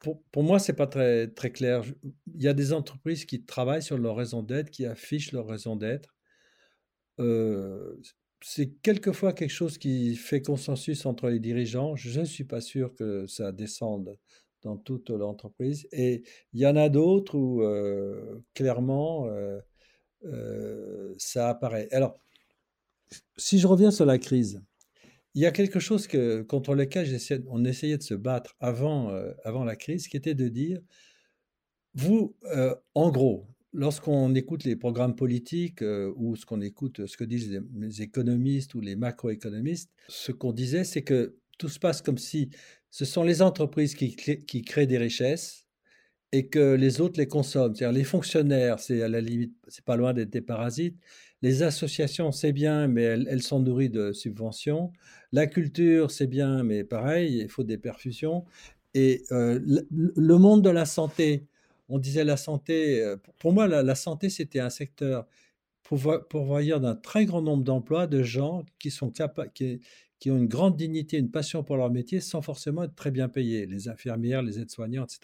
Pour, 0.00 0.22
pour, 0.32 0.42
moi, 0.42 0.58
c'est 0.58 0.74
pas 0.74 0.86
très, 0.86 1.32
clair. 1.52 1.82
Il 2.34 2.42
y 2.42 2.48
a 2.48 2.54
des 2.54 2.72
entreprises 2.72 3.24
qui 3.24 3.44
travaillent 3.44 3.82
sur 3.82 3.96
leur 3.96 4.16
raison 4.16 4.42
d'être, 4.42 4.70
qui 4.70 4.84
affichent 4.84 5.32
leur 5.32 5.46
raison 5.46 5.76
d'être. 5.76 6.14
C'est 8.46 8.70
quelquefois 8.82 9.32
quelque 9.32 9.50
chose 9.50 9.78
qui 9.78 10.16
fait 10.16 10.42
consensus 10.42 11.06
entre 11.06 11.30
les 11.30 11.40
dirigeants. 11.40 11.96
Je 11.96 12.20
ne 12.20 12.24
suis 12.24 12.44
pas 12.44 12.60
sûr 12.60 12.94
que 12.94 13.26
ça 13.26 13.52
descende 13.52 14.18
dans 14.62 14.76
toute 14.76 15.10
l'entreprise. 15.10 15.88
Et 15.92 16.22
il 16.52 16.60
y 16.60 16.66
en 16.66 16.76
a 16.76 16.88
d'autres 16.88 17.36
où 17.36 17.62
euh, 17.62 18.42
clairement 18.54 19.28
euh, 20.26 21.14
ça 21.18 21.48
apparaît. 21.48 21.88
Alors, 21.92 22.18
si 23.36 23.58
je 23.58 23.66
reviens 23.66 23.90
sur 23.90 24.06
la 24.06 24.18
crise, 24.18 24.62
il 25.34 25.42
y 25.42 25.46
a 25.46 25.52
quelque 25.52 25.80
chose 25.80 26.06
que, 26.06 26.42
contre 26.42 26.74
lequel 26.74 27.06
on 27.48 27.64
essayait 27.64 27.98
de 27.98 28.02
se 28.02 28.14
battre 28.14 28.56
avant, 28.60 29.10
euh, 29.10 29.32
avant 29.44 29.64
la 29.64 29.76
crise, 29.76 30.08
qui 30.08 30.16
était 30.16 30.34
de 30.34 30.48
dire, 30.48 30.80
vous, 31.94 32.36
euh, 32.54 32.74
en 32.94 33.10
gros, 33.10 33.46
lorsqu'on 33.74 34.34
écoute 34.34 34.64
les 34.64 34.76
programmes 34.76 35.16
politiques 35.16 35.82
euh, 35.82 36.12
ou 36.16 36.36
ce 36.36 36.46
qu'on 36.46 36.60
écoute, 36.60 37.06
ce 37.06 37.16
que 37.16 37.24
disent 37.24 37.60
les, 37.74 38.02
économistes 38.02 38.74
ou 38.74 38.80
les 38.80 38.96
macroéconomistes, 38.96 39.90
ce 40.08 40.32
qu'on 40.32 40.52
disait, 40.52 40.84
c'est 40.84 41.02
que 41.02 41.36
tout 41.58 41.68
se 41.68 41.78
passe 41.78 42.00
comme 42.00 42.18
si 42.18 42.50
ce 42.90 43.04
sont 43.04 43.24
les 43.24 43.42
entreprises 43.42 43.94
qui, 43.94 44.62
créent 44.62 44.86
des 44.86 44.98
richesses 44.98 45.66
et 46.32 46.46
que 46.48 46.74
les 46.74 47.00
autres 47.00 47.18
les 47.18 47.26
consomment. 47.26 47.74
C'est-à-dire 47.74 47.96
les 47.96 48.04
fonctionnaires, 48.04 48.78
c'est 48.78 49.02
à 49.02 49.08
la 49.08 49.20
limite, 49.20 49.54
c'est 49.68 49.84
pas 49.84 49.96
loin 49.96 50.14
d'être 50.14 50.30
des 50.30 50.40
parasites. 50.40 50.96
Les 51.42 51.62
associations, 51.62 52.32
c'est 52.32 52.52
bien, 52.52 52.88
mais 52.88 53.02
elles, 53.02 53.42
sont 53.42 53.60
nourries 53.60 53.90
de 53.90 54.12
subventions. 54.12 54.92
La 55.32 55.46
culture, 55.46 56.10
c'est 56.10 56.26
bien, 56.26 56.62
mais 56.62 56.84
pareil, 56.84 57.40
il 57.42 57.48
faut 57.48 57.64
des 57.64 57.78
perfusions. 57.78 58.44
Et 58.94 59.24
euh, 59.32 59.60
le, 59.90 60.38
monde 60.38 60.62
de 60.62 60.70
la 60.70 60.86
santé, 60.86 61.46
on 61.88 61.98
disait 61.98 62.24
la 62.24 62.36
santé, 62.36 63.02
euh, 63.02 63.16
pour 63.38 63.52
moi, 63.52 63.66
la, 63.66 63.94
santé, 63.94 64.30
c'était 64.30 64.60
un 64.60 64.70
secteur 64.70 65.26
pourvoyeur 65.82 66.80
d'un 66.80 66.96
très 66.96 67.26
grand 67.26 67.42
nombre 67.42 67.62
d'emplois 67.62 68.06
de 68.06 68.22
gens 68.22 68.64
qui 68.78 68.90
sont 68.90 69.12
qui, 69.52 69.80
qui 70.18 70.30
ont 70.30 70.38
une 70.38 70.48
grande 70.48 70.76
dignité, 70.76 71.18
une 71.18 71.30
passion 71.30 71.62
pour 71.62 71.76
leur 71.76 71.90
métier 71.90 72.20
sans 72.20 72.40
forcément 72.40 72.84
être 72.84 72.94
très 72.94 73.10
bien 73.10 73.28
payés, 73.28 73.66
les 73.66 73.88
infirmières, 73.88 74.40
les 74.40 74.58
aides-soignants, 74.58 75.04
etc. 75.04 75.20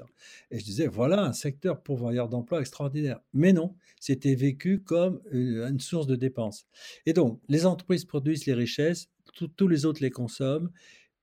Et 0.51 0.59
je 0.59 0.65
disais, 0.65 0.87
voilà 0.87 1.25
un 1.25 1.33
secteur 1.33 1.83
pourvoyeur 1.83 2.29
d'emplois 2.29 2.61
extraordinaire. 2.61 3.21
Mais 3.33 3.55
non, 3.55 3.75
c'était 3.99 4.35
vécu 4.35 4.81
comme 4.81 5.23
une 5.33 5.81
source 5.81 6.07
de 6.07 6.17
dépenses. 6.17 6.67
Et 7.07 7.15
donc, 7.15 7.41
les 7.49 7.65
entreprises 7.65 8.05
produisent 8.05 8.45
les 8.45 8.53
richesses, 8.53 9.09
tous 9.57 9.69
les 9.69 9.87
autres 9.87 10.03
les 10.03 10.11
consomment, 10.11 10.71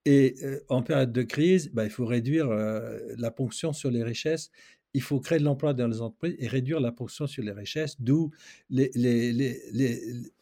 et 0.04 0.36
euh, 0.42 0.60
en 0.68 0.82
période 0.82 1.12
de 1.12 1.22
crise, 1.22 1.70
bah, 1.72 1.84
il 1.84 1.90
faut 1.90 2.06
réduire 2.06 2.48
euh, 2.48 2.98
la 3.18 3.30
ponction 3.30 3.72
sur 3.72 3.90
les 3.90 4.02
richesses 4.02 4.50
il 4.94 5.02
faut 5.02 5.20
créer 5.20 5.38
de 5.38 5.44
l'emploi 5.44 5.74
dans 5.74 5.86
les 5.86 6.00
entreprises 6.00 6.36
et 6.38 6.48
réduire 6.48 6.80
la 6.80 6.92
ponction 6.92 7.26
sur 7.26 7.42
les 7.42 7.52
richesses, 7.52 8.00
d'où 8.00 8.30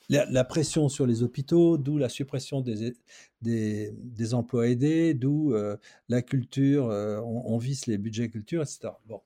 la, 0.08 0.44
pression 0.44 0.88
sur 0.88 1.06
les 1.06 1.22
hôpitaux, 1.22 1.78
d'où 1.78 1.98
la 1.98 2.08
suppression 2.08 2.60
des, 2.60 2.94
des, 3.42 4.34
emplois 4.34 4.68
aidés, 4.68 5.14
d'où 5.14 5.52
euh, 5.52 5.76
la 6.08 6.22
culture, 6.22 6.90
euh, 6.90 7.20
on, 7.20 7.58
vise 7.58 7.86
les 7.86 7.98
budgets 7.98 8.28
culture, 8.28 8.62
etc. 8.62 8.90
Bon. 9.06 9.20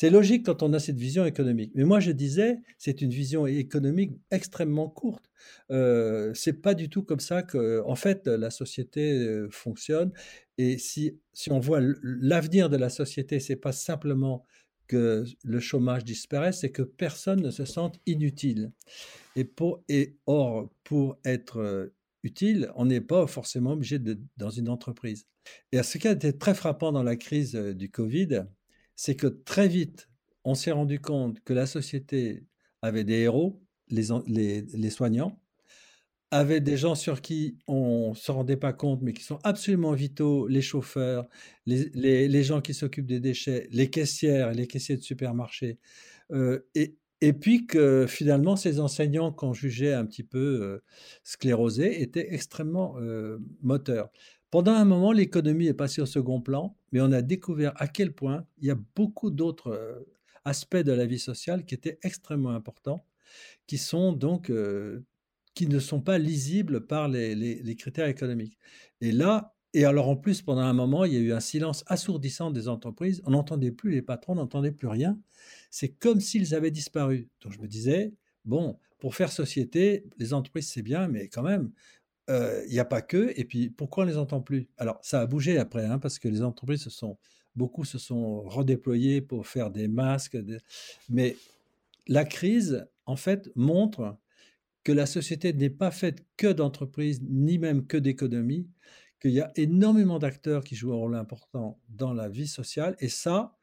C'est 0.00 0.08
logique 0.08 0.46
quand 0.46 0.62
on 0.62 0.72
a 0.72 0.78
cette 0.78 0.96
vision 0.96 1.26
économique. 1.26 1.72
Mais 1.74 1.84
moi, 1.84 2.00
je 2.00 2.10
disais, 2.10 2.56
c'est 2.78 3.02
une 3.02 3.10
vision 3.10 3.46
économique 3.46 4.12
extrêmement 4.30 4.88
courte. 4.88 5.30
Euh, 5.70 6.32
c'est 6.32 6.54
pas 6.54 6.72
du 6.72 6.88
tout 6.88 7.02
comme 7.02 7.20
ça 7.20 7.42
que, 7.42 7.82
en 7.84 7.96
fait, 7.96 8.26
la 8.26 8.48
société 8.48 9.12
euh, 9.12 9.50
fonctionne. 9.50 10.10
Et 10.56 10.78
si, 10.78 11.20
si 11.34 11.52
on 11.52 11.60
voit 11.60 11.82
l'avenir 12.02 12.70
de 12.70 12.78
la 12.78 12.88
société, 12.88 13.40
c'est 13.40 13.56
pas 13.56 13.72
simplement 13.72 14.46
que 14.86 15.24
le 15.44 15.60
chômage 15.60 16.02
disparaisse, 16.02 16.60
c'est 16.60 16.72
que 16.72 16.80
personne 16.80 17.42
ne 17.42 17.50
se 17.50 17.66
sente 17.66 18.00
inutile. 18.06 18.72
Et, 19.36 19.44
pour, 19.44 19.84
et 19.90 20.16
or, 20.24 20.72
pour 20.82 21.18
être 21.26 21.58
euh, 21.58 21.94
utile, 22.22 22.72
on 22.74 22.86
n'est 22.86 23.02
pas 23.02 23.26
forcément 23.26 23.72
obligé 23.72 23.98
de 23.98 24.18
dans 24.38 24.48
une 24.48 24.70
entreprise. 24.70 25.26
Et 25.72 25.82
ce 25.82 25.98
qui 25.98 26.08
a 26.08 26.12
été 26.12 26.32
très 26.38 26.54
frappant 26.54 26.90
dans 26.90 27.02
la 27.02 27.16
crise 27.16 27.54
euh, 27.54 27.74
du 27.74 27.90
Covid, 27.90 28.46
c'est 29.00 29.14
que 29.14 29.28
très 29.28 29.66
vite, 29.66 30.10
on 30.44 30.54
s'est 30.54 30.72
rendu 30.72 31.00
compte 31.00 31.40
que 31.40 31.54
la 31.54 31.64
société 31.64 32.44
avait 32.82 33.02
des 33.02 33.20
héros, 33.20 33.62
les, 33.88 34.90
soignants, 34.90 35.40
avait 36.30 36.60
des 36.60 36.76
gens 36.76 36.94
sur 36.94 37.22
qui 37.22 37.56
on 37.66 38.10
ne 38.10 38.14
se 38.14 38.30
rendait 38.30 38.58
pas 38.58 38.74
compte, 38.74 39.00
mais 39.00 39.14
qui 39.14 39.22
sont 39.22 39.38
absolument 39.42 39.92
vitaux, 39.92 40.46
les 40.48 40.60
chauffeurs, 40.60 41.26
les, 41.64 42.42
gens 42.42 42.60
qui 42.60 42.74
s'occupent 42.74 43.06
des 43.06 43.20
déchets, 43.20 43.68
les 43.70 43.88
caissières, 43.88 44.52
les 44.52 44.66
caissiers 44.66 44.98
de 44.98 45.02
supermarché. 45.02 45.78
Euh, 46.32 46.60
et, 46.74 46.98
et 47.22 47.32
puis 47.32 47.66
que 47.66 48.04
finalement, 48.06 48.54
ces 48.56 48.80
enseignants 48.80 49.32
qu'on 49.32 49.54
jugeait 49.54 49.94
un 49.94 50.04
petit 50.04 50.24
peu 50.24 50.60
euh, 50.62 50.82
sclérosés 51.22 52.02
étaient 52.02 52.34
extrêmement 52.34 52.96
euh, 52.98 53.38
moteurs. 53.62 54.10
Pendant 54.50 54.72
un 54.72 54.84
moment, 54.84 55.12
l'économie 55.12 55.66
est 55.66 55.74
passée 55.74 56.00
au 56.00 56.06
second 56.06 56.40
plan, 56.40 56.76
mais 56.92 57.00
on 57.00 57.12
a 57.12 57.22
découvert 57.22 57.72
à 57.76 57.86
quel 57.86 58.12
point 58.12 58.46
il 58.58 58.66
y 58.66 58.70
a 58.70 58.78
beaucoup 58.96 59.30
d'autres 59.30 60.04
aspects 60.44 60.76
de 60.76 60.92
la 60.92 61.06
vie 61.06 61.18
sociale 61.18 61.64
qui 61.64 61.74
étaient 61.74 61.98
extrêmement 62.02 62.50
importants, 62.50 63.04
qui 63.66 63.78
sont 63.78 64.12
donc 64.12 64.50
qui 65.54 65.66
ne 65.66 65.78
sont 65.78 66.00
pas 66.00 66.18
lisibles 66.18 66.86
par 66.86 67.08
les, 67.08 67.76
critères 67.76 68.06
économiques. 68.06 68.58
Et 69.00 69.12
là, 69.12 69.54
et 69.72 69.84
alors 69.84 70.08
en 70.08 70.16
plus, 70.16 70.42
pendant 70.42 70.62
un 70.62 70.72
moment, 70.72 71.04
il 71.04 71.12
y 71.12 71.16
a 71.16 71.20
eu 71.20 71.32
un 71.32 71.40
silence 71.40 71.84
assourdissant 71.86 72.50
des 72.50 72.68
entreprises. 72.68 73.22
On 73.24 73.30
n'entendait 73.30 73.70
plus 73.70 73.90
les 73.90 74.02
patrons, 74.02 74.32
on 74.32 74.36
n'entendait 74.36 74.72
plus 74.72 74.88
rien. 74.88 75.18
C'est 75.70 75.90
comme 75.90 76.20
s'ils 76.20 76.54
avaient 76.54 76.70
disparu. 76.70 77.28
Donc 77.42 77.52
je 77.52 77.60
me 77.60 77.68
disais, 77.68 78.12
bon, 78.44 78.78
pour 78.98 79.14
faire 79.14 79.30
société, 79.30 80.04
les 80.18 80.34
entreprises, 80.34 80.68
c'est 80.68 80.82
bien, 80.82 81.08
mais 81.08 81.28
quand 81.28 81.42
même, 81.42 81.70
euh, 82.30 82.62
il 82.66 82.72
n'y 82.72 82.78
a 82.78 82.84
pas 82.84 83.02
que. 83.02 83.32
Et 83.36 83.44
puis, 83.44 83.70
pourquoi 83.70 84.04
on 84.04 84.06
les 84.06 84.16
entend 84.16 84.40
plus? 84.40 84.68
Alors, 84.78 84.98
ça 85.02 85.20
a 85.20 85.26
bougé 85.26 85.58
après, 85.58 85.84
hein, 85.84 85.98
parce 85.98 86.18
que 86.18 86.28
les 86.28 86.42
entreprises 86.42 86.82
se 86.82 86.90
sont, 86.90 87.18
beaucoup 87.56 87.84
se 87.84 87.98
sont 87.98 88.42
redéployées 88.42 89.20
pour 89.20 89.46
faire 89.46 89.70
des 89.70 89.88
masques. 89.88 90.38
Mais 91.08 91.36
la 92.06 92.24
crise, 92.24 92.86
en 93.06 93.16
fait, 93.16 93.50
montre 93.56 94.16
que 94.84 94.92
la 94.92 95.06
société 95.06 95.52
n'est 95.52 95.70
pas 95.70 95.90
faite 95.90 96.24
que 96.36 96.52
d'entreprises, 96.52 97.20
ni 97.22 97.58
même 97.58 97.86
que 97.86 97.96
d'économies, 97.96 98.68
qu'il 99.20 99.32
y 99.32 99.40
a 99.40 99.52
énormément 99.56 100.18
d'acteurs 100.18 100.64
qui 100.64 100.74
jouent 100.74 100.92
un 100.92 100.96
rôle 100.96 101.16
important 101.16 101.78
dans 101.88 102.14
la 102.14 102.28
vie 102.28 102.46
sociale. 102.46 102.96
Et 103.00 103.08
ça, 103.08 103.56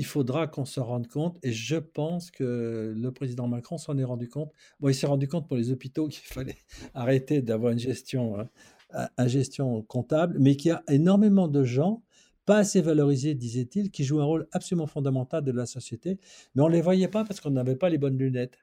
il 0.00 0.06
faudra 0.06 0.46
qu'on 0.46 0.64
se 0.64 0.80
rende 0.80 1.08
compte. 1.08 1.38
Et 1.42 1.52
je 1.52 1.76
pense 1.76 2.30
que 2.30 2.94
le 2.96 3.12
président 3.12 3.46
Macron 3.46 3.76
s'en 3.76 3.98
est 3.98 4.04
rendu 4.04 4.30
compte. 4.30 4.50
Bon, 4.80 4.88
il 4.88 4.94
s'est 4.94 5.06
rendu 5.06 5.28
compte 5.28 5.46
pour 5.46 5.58
les 5.58 5.70
hôpitaux 5.70 6.08
qu'il 6.08 6.24
fallait 6.24 6.56
arrêter 6.94 7.42
d'avoir 7.42 7.72
une 7.72 7.78
gestion, 7.78 8.40
hein, 8.40 9.08
une 9.18 9.28
gestion 9.28 9.82
comptable, 9.82 10.38
mais 10.38 10.56
qu'il 10.56 10.70
y 10.70 10.72
a 10.72 10.82
énormément 10.88 11.48
de 11.48 11.64
gens 11.64 12.02
pas 12.46 12.56
assez 12.56 12.80
valorisés, 12.80 13.34
disait-il, 13.34 13.90
qui 13.90 14.04
jouent 14.04 14.22
un 14.22 14.24
rôle 14.24 14.48
absolument 14.52 14.86
fondamental 14.86 15.44
de 15.44 15.52
la 15.52 15.66
société, 15.66 16.18
mais 16.54 16.62
on 16.62 16.68
ne 16.68 16.72
les 16.72 16.80
voyait 16.80 17.06
pas 17.06 17.22
parce 17.24 17.38
qu'on 17.38 17.50
n'avait 17.50 17.76
pas 17.76 17.90
les 17.90 17.98
bonnes 17.98 18.16
lunettes. 18.16 18.58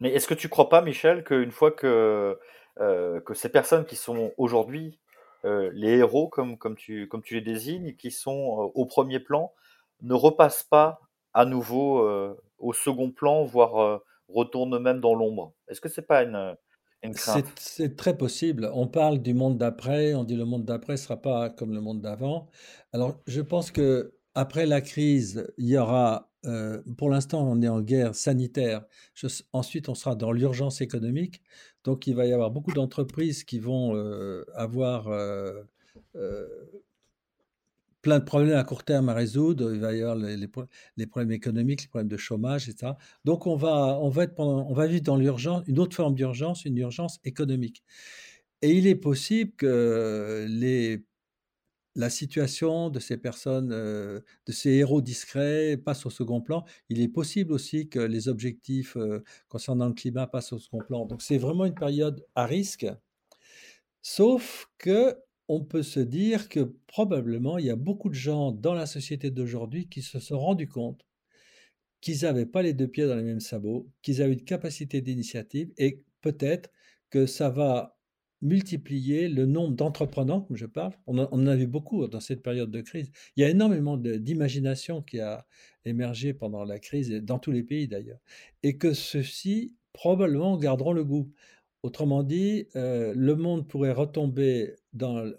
Mais 0.00 0.10
est-ce 0.12 0.28
que 0.28 0.34
tu 0.34 0.48
crois 0.48 0.68
pas, 0.68 0.80
Michel, 0.80 1.24
qu'une 1.24 1.50
fois 1.50 1.72
que, 1.72 2.38
euh, 2.80 3.20
que 3.20 3.34
ces 3.34 3.48
personnes 3.48 3.84
qui 3.84 3.96
sont 3.96 4.30
aujourd'hui 4.38 5.00
euh, 5.44 5.72
les 5.74 5.98
héros, 5.98 6.28
comme, 6.28 6.56
comme, 6.56 6.76
tu, 6.76 7.08
comme 7.08 7.22
tu 7.22 7.34
les 7.34 7.40
désignes, 7.40 7.96
qui 7.96 8.12
sont 8.12 8.30
euh, 8.32 8.70
au 8.74 8.86
premier 8.86 9.18
plan, 9.18 9.52
ne 10.02 10.14
repassent 10.14 10.64
pas 10.64 11.00
à 11.32 11.44
nouveau 11.44 12.06
au 12.58 12.72
second 12.72 13.10
plan, 13.10 13.44
voire 13.44 14.02
retournent 14.28 14.78
même 14.78 15.00
dans 15.00 15.14
l'ombre 15.14 15.54
Est-ce 15.68 15.80
que 15.80 15.88
c'est 15.88 16.06
pas 16.06 16.22
une, 16.22 16.56
une 17.02 17.14
crainte? 17.14 17.46
C'est 17.56 17.96
très 17.96 18.16
possible. 18.16 18.70
On 18.74 18.86
parle 18.86 19.20
du 19.20 19.34
monde 19.34 19.58
d'après, 19.58 20.14
on 20.14 20.24
dit 20.24 20.36
le 20.36 20.44
monde 20.44 20.64
d'après 20.64 20.94
ne 20.94 20.98
sera 20.98 21.16
pas 21.16 21.50
comme 21.50 21.72
le 21.72 21.80
monde 21.80 22.00
d'avant. 22.00 22.48
Alors, 22.92 23.16
je 23.26 23.40
pense 23.40 23.70
que 23.70 24.14
après 24.34 24.66
la 24.66 24.80
crise, 24.80 25.46
il 25.58 25.68
y 25.68 25.78
aura 25.78 26.32
euh, 26.46 26.82
pour 26.96 27.08
l'instant, 27.08 27.46
on 27.48 27.62
est 27.62 27.68
en 27.68 27.80
guerre 27.80 28.14
sanitaire. 28.14 28.84
ensuite, 29.52 29.88
on 29.88 29.94
sera 29.94 30.16
dans 30.16 30.32
l'urgence 30.32 30.80
économique. 30.80 31.42
Donc, 31.84 32.06
il 32.06 32.14
va 32.14 32.26
y 32.26 32.32
avoir 32.32 32.50
beaucoup 32.50 32.72
d'entreprises 32.72 33.44
qui 33.44 33.58
vont 33.58 33.94
euh, 33.94 34.44
avoir 34.54 35.08
euh, 35.08 35.62
plein 38.02 38.18
de 38.18 38.24
problèmes 38.24 38.56
à 38.56 38.64
court 38.64 38.84
terme 38.84 39.08
à 39.08 39.14
résoudre. 39.14 39.72
Il 39.72 39.80
va 39.80 39.94
y 39.94 40.02
avoir 40.02 40.16
les, 40.16 40.48
problèmes 41.06 41.32
économiques, 41.32 41.82
les 41.82 41.88
problèmes 41.88 42.08
de 42.08 42.16
chômage, 42.16 42.68
etc. 42.68 42.92
Donc, 43.24 43.46
on 43.46 43.56
va, 43.56 43.98
on 44.00 44.08
va, 44.08 44.24
être 44.24 44.38
on 44.38 44.74
va 44.74 44.86
vivre 44.86 45.02
dans 45.02 45.16
l'urgence, 45.16 45.62
une 45.66 45.78
autre 45.78 45.96
forme 45.96 46.14
d'urgence, 46.14 46.64
une 46.64 46.76
urgence 46.78 47.20
économique. 47.24 47.82
Et 48.62 48.72
il 48.72 48.86
est 48.86 48.96
possible 48.96 49.52
que 49.56 50.46
les 50.48 51.04
la 51.94 52.10
situation 52.10 52.90
de 52.90 52.98
ces 53.00 53.16
personnes, 53.16 53.70
euh, 53.72 54.20
de 54.46 54.52
ces 54.52 54.70
héros 54.70 55.02
discrets 55.02 55.76
passe 55.76 56.06
au 56.06 56.10
second 56.10 56.40
plan. 56.40 56.64
Il 56.88 57.00
est 57.00 57.08
possible 57.08 57.52
aussi 57.52 57.88
que 57.88 57.98
les 57.98 58.28
objectifs 58.28 58.96
euh, 58.96 59.22
concernant 59.48 59.86
le 59.88 59.94
climat 59.94 60.26
passent 60.26 60.52
au 60.52 60.58
second 60.58 60.80
plan. 60.80 61.06
Donc 61.06 61.22
c'est 61.22 61.38
vraiment 61.38 61.64
une 61.66 61.74
période 61.74 62.24
à 62.34 62.46
risque. 62.46 62.86
Sauf 64.00 64.68
que 64.78 65.16
on 65.48 65.64
peut 65.64 65.82
se 65.82 66.00
dire 66.00 66.48
que 66.48 66.74
probablement 66.86 67.58
il 67.58 67.66
y 67.66 67.70
a 67.70 67.76
beaucoup 67.76 68.08
de 68.08 68.14
gens 68.14 68.52
dans 68.52 68.74
la 68.74 68.86
société 68.86 69.30
d'aujourd'hui 69.30 69.88
qui 69.88 70.02
se 70.02 70.18
sont 70.20 70.38
rendus 70.38 70.68
compte 70.68 71.04
qu'ils 72.00 72.22
n'avaient 72.22 72.46
pas 72.46 72.62
les 72.62 72.74
deux 72.74 72.88
pieds 72.88 73.06
dans 73.06 73.16
les 73.16 73.22
mêmes 73.22 73.40
sabots, 73.40 73.88
qu'ils 74.02 74.22
avaient 74.22 74.34
une 74.34 74.44
capacité 74.44 75.00
d'initiative 75.00 75.72
et 75.78 76.02
peut-être 76.20 76.70
que 77.10 77.26
ça 77.26 77.48
va 77.48 77.96
multiplier 78.42 79.28
le 79.28 79.46
nombre 79.46 79.74
d'entrepreneurs, 79.74 80.44
comme 80.46 80.56
je 80.56 80.66
parle. 80.66 80.92
On, 81.06 81.16
en 81.18 81.46
a 81.46 81.56
vu 81.56 81.66
beaucoup 81.66 82.06
dans 82.08 82.20
cette 82.20 82.42
période 82.42 82.70
de 82.70 82.80
crise. 82.80 83.10
Il 83.36 83.42
y 83.42 83.44
a 83.44 83.48
énormément 83.48 83.96
d'imagination 83.96 85.00
qui 85.00 85.20
a 85.20 85.46
émergé 85.84 86.34
pendant 86.34 86.64
la 86.64 86.78
crise, 86.80 87.10
dans 87.10 87.38
tous 87.38 87.52
les 87.52 87.62
pays 87.62 87.86
d'ailleurs. 87.86 88.18
Et 88.64 88.76
que 88.76 88.94
ceux-ci, 88.94 89.76
probablement, 89.92 90.56
garderont 90.58 90.92
le 90.92 91.04
goût. 91.04 91.32
Autrement 91.82 92.22
dit, 92.22 92.68
le 92.74 93.34
monde 93.34 93.66
pourrait 93.66 93.92
retomber 93.92 94.76
dans 94.92 95.30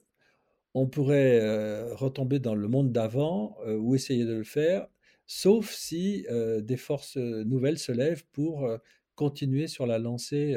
on 0.75 0.85
dans 0.87 2.55
le 2.55 2.67
monde 2.67 2.91
d'avant 2.91 3.57
ou 3.65 3.95
essayer 3.95 4.25
de 4.25 4.33
le 4.33 4.43
faire, 4.43 4.87
sauf 5.25 5.71
si 5.71 6.25
des 6.61 6.77
forces 6.77 7.17
nouvelles 7.17 7.79
se 7.79 7.91
lèvent 7.91 8.25
pour 8.31 8.67
continuer 9.15 9.67
sur 9.67 9.85
la 9.85 9.99
lancée 9.99 10.55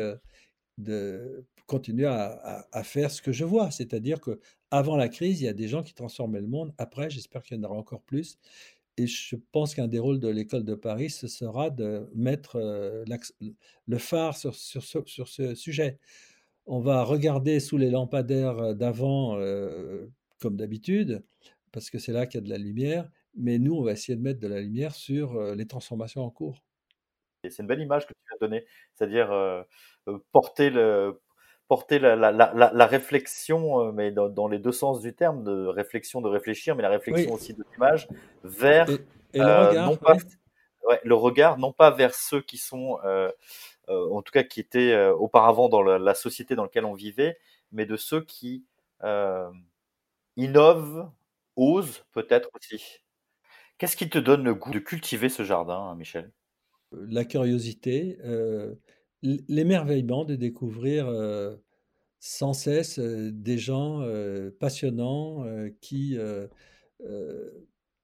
de 0.79 1.45
continuer 1.67 2.07
à, 2.07 2.83
faire 2.85 3.11
ce 3.11 3.21
que 3.21 3.33
je 3.33 3.45
vois. 3.45 3.71
C'est-à-dire 3.71 4.21
que 4.21 4.41
avant 4.71 4.97
la 4.97 5.09
crise, 5.09 5.41
il 5.41 5.45
y 5.45 5.49
a 5.49 5.53
des 5.53 5.69
gens 5.69 5.83
qui 5.83 5.95
transformaient 5.95 6.41
le 6.41 6.47
monde. 6.47 6.73
Après, 6.79 7.11
j'espère 7.11 7.43
qu'il 7.43 7.57
y 7.57 7.61
en 7.61 7.65
aura 7.65 7.77
encore 7.77 8.03
plus. 8.03 8.39
Et 8.99 9.07
je 9.07 9.37
pense 9.53 9.75
qu'un 9.75 9.89
des 9.89 9.99
rôles 9.99 10.21
de 10.21 10.29
l'école 10.29 10.65
de 10.65 10.75
Paris, 10.75 11.11
ce 11.11 11.29
sera 11.29 11.71
de 11.71 12.09
mettre 12.15 12.59
le 13.87 13.99
phare 13.99 14.37
sur, 14.37 14.55
sur, 14.55 15.29
ce 15.29 15.55
sujet 15.55 15.99
on 16.67 16.81
va 16.81 17.05
regarder 17.05 17.61
sous 17.61 17.77
les 17.77 17.91
lampadaires 17.91 18.75
d'avant, 18.75 19.39
comme 20.41 20.57
d'habitude, 20.57 21.25
parce 21.73 21.91
que 21.91 21.99
c'est 21.99 22.13
là 22.13 22.27
qu'il 22.27 22.41
y 22.41 22.43
a 22.43 22.45
de 22.45 22.51
la 22.51 22.59
lumière, 22.59 23.09
mais 23.35 23.59
nous, 23.59 23.75
on 23.75 23.83
va 23.83 23.93
essayer 23.93 24.17
de 24.17 24.23
mettre 24.23 24.41
de 24.41 24.49
la 24.49 24.61
lumière 24.61 24.95
sur 24.95 25.41
les 25.55 25.67
transformations 25.67 26.23
en 26.23 26.31
cours. 26.31 26.65
C'est 27.45 27.63
une 27.63 27.69
belle 27.69 27.81
image 27.81 28.07
que 28.07 28.13
tu 28.15 28.35
as 28.35 28.39
donnée, 28.45 28.65
c'est-à-dire 28.95 29.31
porter, 30.33 30.71
le, 30.71 31.21
porter 31.69 31.99
la, 31.99 32.87
réflexion, 32.87 33.93
mais 33.93 34.13
dans, 34.13 34.49
les 34.49 34.59
deux 34.59 34.73
sens 34.73 35.01
du 35.01 35.15
terme, 35.15 35.43
de 35.43 35.67
réflexion, 35.67 36.21
de 36.21 36.29
réfléchir, 36.29 36.77
mais 36.77 36.83
la 36.83 36.91
réflexion 36.91 37.33
aussi 37.33 37.55
de 37.55 37.65
l'image, 37.73 38.09
vers 38.45 38.87
le 39.33 39.43
regard, 39.43 39.87
non 39.91 39.97
pas, 39.97 40.17
le 41.05 41.15
regard, 41.15 41.59
non 41.59 41.73
pas 41.73 41.91
vers 41.91 42.15
ceux 42.15 42.41
qui 42.41 42.59
sont 42.59 42.99
euh, 43.89 44.11
en 44.11 44.23
tout 44.23 44.33
cas 44.33 44.43
qui 44.43 44.61
étaient 44.61 44.93
euh, 44.93 45.15
auparavant 45.15 45.69
dans 45.69 45.83
la, 45.83 46.15
société 46.15 46.57
dans 46.57 46.65
laquelle 46.65 46.85
on 46.85 46.95
vivait, 46.95 47.39
mais 47.71 47.87
de 47.87 47.97
ceux 47.97 48.21
qui 48.21 48.65
euh, 49.05 49.51
innovent, 50.37 51.09
osent 51.55 52.05
peut-être 52.13 52.51
aussi. 52.55 53.01
Qu'est-ce 53.79 53.97
qui 53.97 54.09
te 54.09 54.19
donne 54.19 54.43
le 54.43 54.55
goût 54.55 54.73
de 54.73 54.79
cultiver 54.79 55.29
ce 55.29 55.45
jardin, 55.45 55.79
hein, 55.79 55.95
Michel? 55.95 56.33
La 56.93 57.25
curiosité, 57.25 58.19
l'émerveillement 59.49 60.25
de 60.25 60.35
découvrir 60.35 61.11
sans 62.19 62.53
cesse 62.53 62.99
des 62.99 63.59
gens 63.59 64.07
passionnants 64.59 65.45
qui 65.81 66.17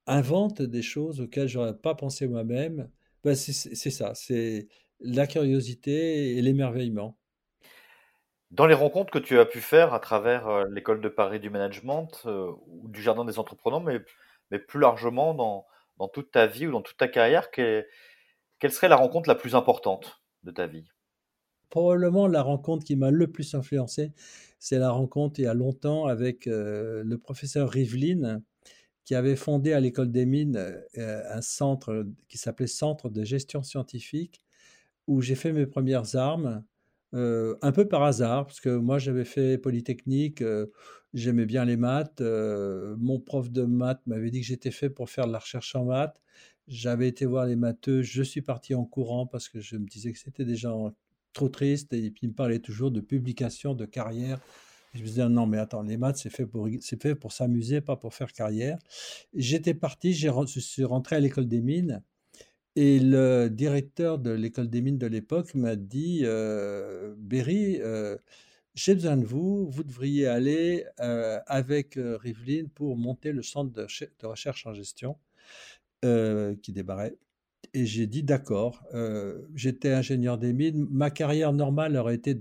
inventent 0.07 0.63
des 0.63 0.83
choses 0.83 1.21
auxquelles 1.21 1.49
je 1.49 1.59
n'aurais 1.59 1.77
pas 1.77 1.95
pensé 1.95 2.27
moi-même. 2.27 2.91
Ben, 3.25 3.35
c'est 3.35 3.91
ça, 3.91 4.15
c'est 4.15 4.69
la 5.01 5.27
curiosité 5.27 6.37
et 6.37 6.43
l'émerveillement. 6.43 7.17
Dans 8.51 8.67
les 8.67 8.75
rencontres 8.75 9.11
que 9.11 9.19
tu 9.19 9.39
as 9.39 9.47
pu 9.47 9.61
faire 9.61 9.95
à 9.95 10.01
travers 10.01 10.67
l'école 10.67 11.01
de 11.01 11.09
Paris 11.09 11.41
du 11.41 11.49
management 11.49 12.11
ou 12.25 12.89
du 12.89 13.01
jardin 13.01 13.25
des 13.25 13.39
entrepreneurs, 13.39 13.81
mais, 13.81 14.01
mais 14.51 14.59
plus 14.59 14.81
largement 14.81 15.35
dans, 15.35 15.67
dans, 15.97 16.09
toute 16.09 16.31
ta 16.31 16.47
vie 16.47 16.67
ou 16.67 16.73
dans 16.73 16.83
toute 16.83 16.99
ta 16.99 17.09
carrière, 17.09 17.51
quelle 17.51 17.87
serait 18.73 18.89
la 18.89 18.97
rencontre 18.97 19.29
la 19.29 19.35
plus 19.35 19.55
importante 19.55 20.23
de 20.43 20.51
ta 20.51 20.67
vie? 20.67 20.92
Probablement 21.73 22.27
la 22.29 22.43
rencontre 22.43 22.85
qui 22.85 22.97
m'a 22.97 23.11
le 23.11 23.29
plus 23.29 23.55
influencé, 23.55 24.13
c'est 24.59 24.79
la 24.79 24.91
rencontre 24.91 25.41
il 25.41 25.45
y 25.45 25.47
a 25.47 25.55
longtemps 25.55 26.05
avec 26.05 26.47
euh, 26.47 27.03
le 27.03 27.17
professeur 27.17 27.71
Rivlin, 27.71 28.43
qui 29.07 29.15
avait 29.15 29.37
fondé 29.37 29.73
à 29.73 29.81
l'école 29.81 30.13
des 30.13 30.27
mines 30.27 30.63
un 30.99 31.41
centre 31.41 32.07
qui 32.29 32.37
s'appelait 32.37 32.67
Centre 32.67 33.09
de 33.09 33.25
gestion 33.25 33.63
scientifique 33.63 34.43
où 35.07 35.23
j'ai 35.23 35.35
fait 35.35 35.55
mes 35.55 35.65
premières 35.65 36.15
armes, 36.15 36.63
un 37.15 37.73
peu 37.73 37.89
par 37.89 38.03
hasard, 38.03 38.47
parce 38.47 38.61
que 38.61 38.77
moi 38.77 38.99
j'avais 38.99 39.25
fait 39.25 39.57
Polytechnique, 39.57 40.45
j'aimais 41.15 41.47
bien 41.47 41.65
les 41.65 41.79
maths. 41.79 42.21
mon 42.21 43.19
prof 43.19 43.51
de 43.51 43.63
maths 43.63 44.03
m'avait 44.07 44.31
dit 44.31 44.43
que 44.43 44.47
j'étais 44.47 44.71
fait 44.71 44.91
pour 44.91 45.09
faire 45.09 45.27
de 45.27 45.33
la 45.33 45.39
recherche 45.39 45.75
en 45.75 45.87
maths. 45.87 46.21
J'avais 46.69 47.09
été 47.09 47.25
voir 47.25 47.47
les 47.47 47.57
matheux, 47.57 48.03
je 48.03 48.23
suis 48.23 48.43
parti 48.43 48.75
en 48.75 48.85
courant 48.85 49.27
parce 49.27 49.49
que 49.49 49.59
je 49.61 49.77
me 49.79 49.87
disais 49.87 50.13
que 50.13 50.19
c'était 50.19 50.45
des 50.45 50.57
gens 50.57 50.93
trop 51.33 51.49
tristes 51.49 51.93
et 51.93 52.11
puis 52.11 52.27
ils 52.27 52.31
me 52.31 52.35
parlaient 52.35 52.59
toujours 52.59 52.91
de 52.91 53.01
publication, 53.01 53.75
de 53.75 53.87
carrière. 53.87 54.41
je 54.95 55.01
me 55.03 55.07
disais 55.07 55.29
non 55.29 55.47
mais 55.47 55.59
attends, 55.59 55.83
les 55.83 55.97
maths 55.97 56.19
c'est 56.19 56.31
fait 56.31 56.47
pour 56.47 56.69
c'est 56.81 57.01
fait 57.03 57.15
pour 57.15 57.33
s'amuser, 57.33 57.81
pas 57.81 57.97
pour 57.97 58.15
faire 58.15 58.33
carrière. 58.33 58.79
J'étais 59.35 59.75
parti, 59.75 60.15
je 60.15 60.29
suis 60.61 60.85
rentré 60.85 61.17
à 61.17 61.21
l'école 61.21 61.49
des 61.49 61.61
mines 61.61 62.03
et 62.75 62.99
le 62.99 63.49
directeur 63.49 64.19
de 64.19 64.31
l'école 64.31 64.71
des 64.71 64.81
mines 64.81 64.99
de 64.99 65.07
l'époque 65.07 65.55
m'a 65.55 65.77
dit 65.77 66.21
euh, 66.25 67.15
Berry, 67.19 67.79
euh, 67.83 68.17
j'ai 68.75 68.95
besoin 68.95 69.19
de 69.19 69.27
vous, 69.27 69.69
vous 69.69 69.85
devriez 69.85 70.27
aller 70.27 70.87
euh, 71.01 71.39
avec 71.47 71.99
Rivlin 71.99 72.67
pour 72.75 72.97
monter 72.97 73.33
le 73.33 73.43
centre 73.43 73.73
de, 73.73 73.87
recherche 74.27 74.67
en 74.67 74.73
gestion 74.75 75.19
qui 76.03 76.73
débarrait. 76.73 77.17
Et 77.75 77.87
j'ai 77.87 78.07
dit 78.07 78.23
d'accord. 78.23 78.85
J'étais 79.55 79.93
ingénieur 79.93 80.39
des 80.39 80.53
mines. 80.53 80.87
Ma 80.91 81.11
carrière 81.11 81.53
normale 81.53 81.97
aurait 81.97 82.15
été 82.15 82.35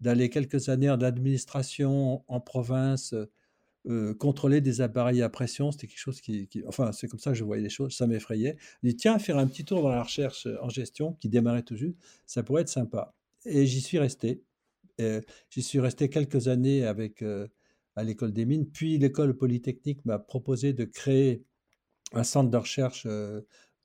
d'aller 0.00 0.30
quelques 0.30 0.68
années 0.68 0.90
en 0.90 1.00
administration 1.00 2.22
en 2.28 2.40
province 2.40 3.14
euh, 3.88 4.12
contrôler 4.12 4.60
des 4.60 4.82
appareils 4.82 5.22
à 5.22 5.30
pression, 5.30 5.72
c'était 5.72 5.86
quelque 5.86 5.98
chose 5.98 6.20
qui, 6.20 6.50
enfin, 6.66 6.92
c'est 6.92 7.08
comme 7.08 7.18
ça 7.18 7.30
que 7.30 7.38
je 7.38 7.44
voyais 7.44 7.62
les 7.62 7.70
choses, 7.70 7.96
ça 7.96 8.06
m'effrayait. 8.06 8.58
Je 8.82 8.90
dit, 8.90 8.96
tiens, 8.96 9.18
faire 9.18 9.38
un 9.38 9.46
petit 9.46 9.64
tour 9.64 9.82
dans 9.82 9.88
la 9.88 10.02
recherche 10.02 10.46
euh, 10.46 10.58
en 10.60 10.68
gestion, 10.68 11.14
qui 11.14 11.30
démarrait 11.30 11.62
tout 11.62 11.76
juste, 11.76 11.96
ça 12.26 12.42
pourrait 12.42 12.60
être 12.62 12.68
sympa. 12.68 13.14
Et 13.46 13.64
j'y 13.64 13.80
suis 13.80 13.98
resté. 13.98 14.42
j'y 14.98 15.62
suis 15.62 15.80
resté 15.80 16.10
quelques 16.10 16.48
années 16.48 16.84
avec, 16.84 17.22
euh, 17.22 17.48
à 17.96 18.04
l'école 18.04 18.32
des 18.34 18.44
mines. 18.44 18.66
Puis 18.70 18.98
l'école 18.98 19.34
polytechnique 19.34 20.04
m'a 20.04 20.18
proposé 20.18 20.74
de 20.74 20.84
créer 20.84 21.42
un 22.12 22.24
centre 22.24 22.50
de 22.50 22.56
recherche 22.58 23.06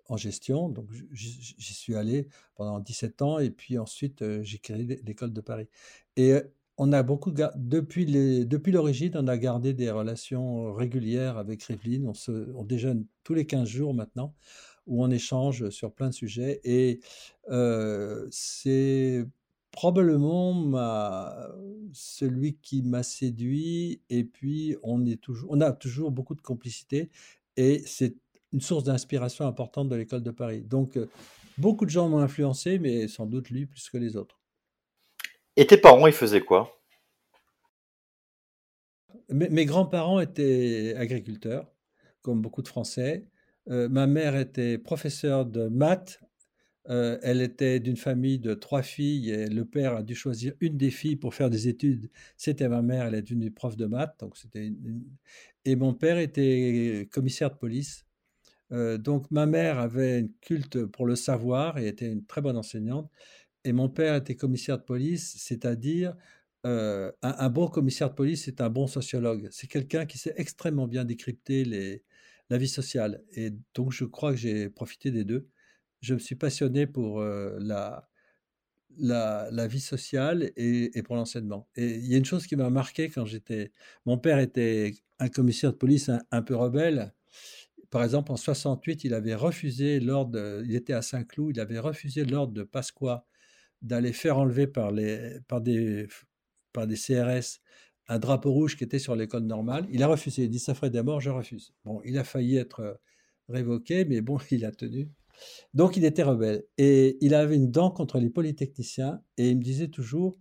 en 0.08 0.18
gestion. 0.18 0.70
Donc 0.70 0.88
j'y 1.12 1.74
suis 1.74 1.96
allé 1.96 2.28
pendant 2.56 2.80
17 2.80 3.22
ans 3.22 3.40
et 3.40 3.50
puis 3.50 3.78
ensuite 3.78 4.24
j'ai 4.42 4.60
créé 4.60 5.02
l'école 5.06 5.34
de 5.34 5.42
Paris. 5.42 5.68
Et 6.18 6.36
on 6.78 6.92
a 6.92 7.04
beaucoup 7.04 7.32
depuis 7.56 8.06
les 8.06 8.46
depuis 8.46 8.72
l'origine, 8.72 9.14
on 9.16 9.28
a 9.28 9.38
gardé 9.38 9.74
des 9.74 9.90
relations 9.92 10.74
régulières 10.74 11.38
avec 11.38 11.64
Rivlin. 11.64 12.06
On 12.08 12.14
se 12.14 12.52
on 12.56 12.64
déjeune 12.64 13.06
tous 13.24 13.34
les 13.34 13.46
15 13.46 13.68
jours 13.68 13.94
maintenant, 13.94 14.36
où 14.88 15.04
on 15.04 15.10
échange 15.10 15.70
sur 15.70 15.94
plein 15.94 16.10
de 16.10 16.14
sujets 16.14 16.62
et 16.64 17.00
c'est 18.32 19.26
probablement 19.72 20.54
ma 20.54 21.50
celui 21.92 22.56
qui 22.56 22.82
m'a 22.82 23.04
séduit 23.04 24.02
et 24.10 24.24
puis 24.24 24.78
on 24.84 25.06
est 25.06 25.22
toujours 25.22 25.50
on 25.52 25.60
a 25.60 25.74
toujours 25.74 26.12
beaucoup 26.12 26.34
de 26.34 26.42
complicité 26.42 27.10
et 27.58 27.84
c'est 27.86 28.16
une 28.56 28.62
source 28.62 28.86
d'inspiration 28.86 29.46
importante 29.46 29.90
de 29.90 29.96
l'école 29.96 30.24
de 30.24 30.32
Paris. 30.32 30.62
Donc 30.62 30.98
beaucoup 31.58 31.86
de 31.86 31.92
gens 31.92 32.10
m'ont 32.10 32.20
influencé, 32.20 32.80
mais 32.80 33.08
sans 33.08 33.26
doute 33.26 33.50
lui 33.50 33.66
plus 33.66 33.90
que 33.90 33.98
les 33.98 34.16
autres. 34.16 34.40
Et 35.58 35.68
tes 35.68 35.78
parents, 35.78 36.08
ils 36.08 36.14
faisaient 36.14 36.42
quoi? 36.42 36.72
Mes, 39.30 39.66
grands-parents 39.66 40.20
étaient 40.20 40.94
agriculteurs, 40.98 41.72
comme 42.22 42.42
beaucoup 42.42 42.62
de 42.62 42.68
Français. 42.68 43.26
Euh, 43.70 43.90
ma 43.90 44.06
mère 44.06 44.36
était 44.36 44.78
professeure 44.78 45.46
de 45.46 45.68
maths. 45.68 46.20
Euh, 46.90 47.18
elle 47.24 47.42
était 47.42 47.80
d'une 47.80 47.98
famille 47.98 48.38
de 48.38 48.54
trois 48.54 48.84
filles 48.84 49.32
et 49.32 49.48
le 49.48 49.66
père 49.66 49.96
a 49.96 50.04
dû 50.04 50.14
choisir 50.14 50.54
une 50.60 50.78
des 50.78 50.92
filles 50.92 51.16
pour 51.16 51.34
faire 51.34 51.50
des 51.50 51.68
études. 51.68 52.12
C'était 52.38 52.70
ma 52.70 52.84
mère, 52.84 53.08
elle 53.08 53.16
est 53.16 53.24
devenue 53.24 53.50
prof 53.50 53.76
de 53.76 53.88
maths. 53.88 54.16
Donc 54.20 54.38
c'était 54.38 54.72
Et 55.64 55.76
mon 55.76 55.96
père 55.96 56.20
était 56.20 57.10
commissaire 57.12 57.50
de 57.50 57.56
police. 57.56 58.05
Donc 58.72 59.30
ma 59.32 59.46
mère 59.46 59.80
avait 59.80 60.20
une 60.20 60.32
culte 60.42 60.86
pour 60.86 61.06
le 61.06 61.16
savoir 61.16 61.78
et 61.78 61.88
était 61.88 62.12
une 62.12 62.26
très 62.26 62.42
bonne 62.42 62.58
enseignante. 62.58 63.10
Et 63.64 63.74
mon 63.74 63.90
père 63.90 64.16
était 64.16 64.36
commissaire 64.36 64.78
de 64.78 64.84
police, 64.84 65.36
c'est-à-dire 65.38 66.16
un, 66.64 67.50
bon 67.50 67.68
commissaire 67.68 68.10
de 68.10 68.16
police, 68.16 68.46
c'est 68.46 68.62
un 68.62 68.70
bon 68.70 68.88
sociologue. 68.88 69.48
C'est 69.52 69.68
quelqu'un 69.68 70.06
qui 70.06 70.18
sait 70.18 70.34
extrêmement 70.38 70.88
bien 70.88 71.06
décrypter 71.06 71.64
la 72.50 72.58
vie 72.58 72.68
sociale. 72.68 73.24
Et 73.32 73.52
donc, 73.74 73.92
je 73.92 74.06
crois 74.06 74.32
que 74.32 74.38
j'ai 74.38 74.70
profité 74.70 75.12
des 75.12 75.24
deux. 75.24 75.48
Je 76.02 76.14
me 76.16 76.20
suis 76.20 76.36
passionné 76.36 76.88
pour 76.88 77.22
la, 77.22 78.08
vie 79.68 79.80
sociale 79.80 80.52
et, 80.56 81.02
pour 81.04 81.16
l'enseignement. 81.16 81.68
Et 81.76 81.96
il 81.96 82.08
y 82.08 82.16
a 82.16 82.18
une 82.18 82.26
chose 82.26 82.48
qui 82.48 82.56
m'a 82.56 82.70
marqué 82.70 83.10
quand 83.10 83.26
j'étais... 83.26 83.72
Mon 84.06 84.18
père 84.18 84.40
était 84.40 84.94
un 85.20 85.30
commissaire 85.30 85.72
de 85.72 85.78
police 85.78 86.10
un, 86.32 86.42
peu 86.42 86.56
rebelle. 86.56 87.14
Par 87.90 88.04
exemple, 88.04 88.32
en 88.32 88.38
68, 88.38 89.04
il 89.04 89.14
avait 89.14 89.36
refusé 89.36 90.00
l'ordre, 90.00 90.62
il 90.66 90.76
était 90.76 90.94
à 90.94 91.02
Saint-Cloud, 91.02 91.56
il 91.56 91.60
avait 91.60 91.80
refusé 91.80 92.26
l'ordre 92.26 92.54
de 92.54 92.64
Pasqua 92.64 93.26
d'aller 93.82 94.14
faire 94.14 94.38
enlever 94.38 94.68
par, 94.68 94.92
les, 94.92 95.40
par, 95.48 95.62
des, 95.62 96.08
par 96.74 96.88
des 96.88 96.96
CRS 96.96 97.60
un 98.08 98.20
drapeau 98.20 98.52
rouge 98.52 98.78
qui 98.78 98.84
était 98.84 99.00
sur 99.00 99.16
l'école 99.16 99.44
normale. 99.44 99.88
Il 99.92 100.04
a 100.04 100.08
refusé. 100.08 100.44
Il 100.44 100.50
dit 100.50 100.60
ça 100.60 100.74
ferait 100.76 100.90
des 100.90 101.02
morts, 101.02 101.22
je 101.22 101.30
refuse. 101.30 101.74
Bon, 101.84 102.02
il 102.06 102.18
a 102.18 102.24
failli 102.24 102.58
être 102.58 102.80
euh, 102.82 102.94
révoqué, 103.50 104.06
mais 104.06 104.22
bon, 104.22 104.38
il 104.52 104.66
a 104.66 104.72
tenu. 104.72 105.10
Donc 105.74 105.98
il 105.98 106.06
était 106.06 106.24
rebelle. 106.24 106.64
Et 106.78 107.18
il 107.22 107.34
avait 107.34 107.56
une 107.56 107.72
dent 107.72 107.92
contre 107.92 108.20
les 108.20 108.30
polytechniciens. 108.30 109.22
Et 109.38 109.50
il 109.50 109.58
me 109.58 109.64
disait 109.64 109.90
toujours 109.90 110.38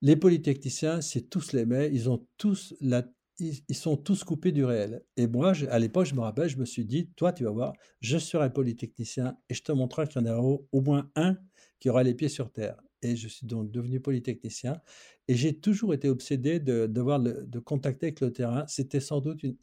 les 0.00 0.16
polytechniciens, 0.16 1.00
c'est 1.00 1.22
tous 1.22 1.52
les 1.52 1.66
mêmes, 1.66 1.92
ils 1.92 2.08
ont 2.08 2.24
tous 2.36 2.74
la 2.80 3.02
ils, 3.38 3.74
sont 3.74 3.96
tous 3.96 4.24
coupés 4.24 4.52
du 4.52 4.64
réel. 4.64 5.02
Et 5.16 5.26
moi, 5.26 5.52
à 5.70 5.78
l'époque, 5.78 6.06
je 6.06 6.14
me 6.14 6.20
rappelle, 6.20 6.48
je 6.48 6.56
me 6.56 6.64
suis 6.64 6.84
dit, 6.84 7.10
toi, 7.16 7.32
tu 7.32 7.44
vas 7.44 7.50
voir, 7.50 7.72
je 8.00 8.18
serai 8.18 8.52
polytechnicien 8.52 9.36
et 9.48 9.54
je 9.54 9.62
te 9.62 9.72
montrerai 9.72 10.08
qu'il 10.08 10.22
y 10.22 10.28
en 10.28 10.32
a 10.32 10.38
au, 10.38 10.80
moins 10.80 11.10
un 11.14 11.36
qui 11.78 11.90
aura 11.90 12.02
les 12.02 12.14
pieds 12.14 12.28
sur 12.28 12.50
terre. 12.50 12.76
Et 13.02 13.14
je 13.14 13.28
suis 13.28 13.46
donc 13.46 13.70
devenu 13.70 14.00
polytechnicien. 14.00 14.80
Et 15.28 15.34
j'ai 15.34 15.58
toujours 15.58 15.94
été 15.94 16.08
obsédé 16.08 16.58
de 16.58 16.86
devoir 16.86 17.20
de 17.20 17.58
contacter 17.60 18.06
avec 18.06 18.20
le 18.20 18.32
terrain. 18.32 18.64
C'était 18.66 19.00
sans 19.00 19.20
doute 19.20 19.42
une, 19.44 19.56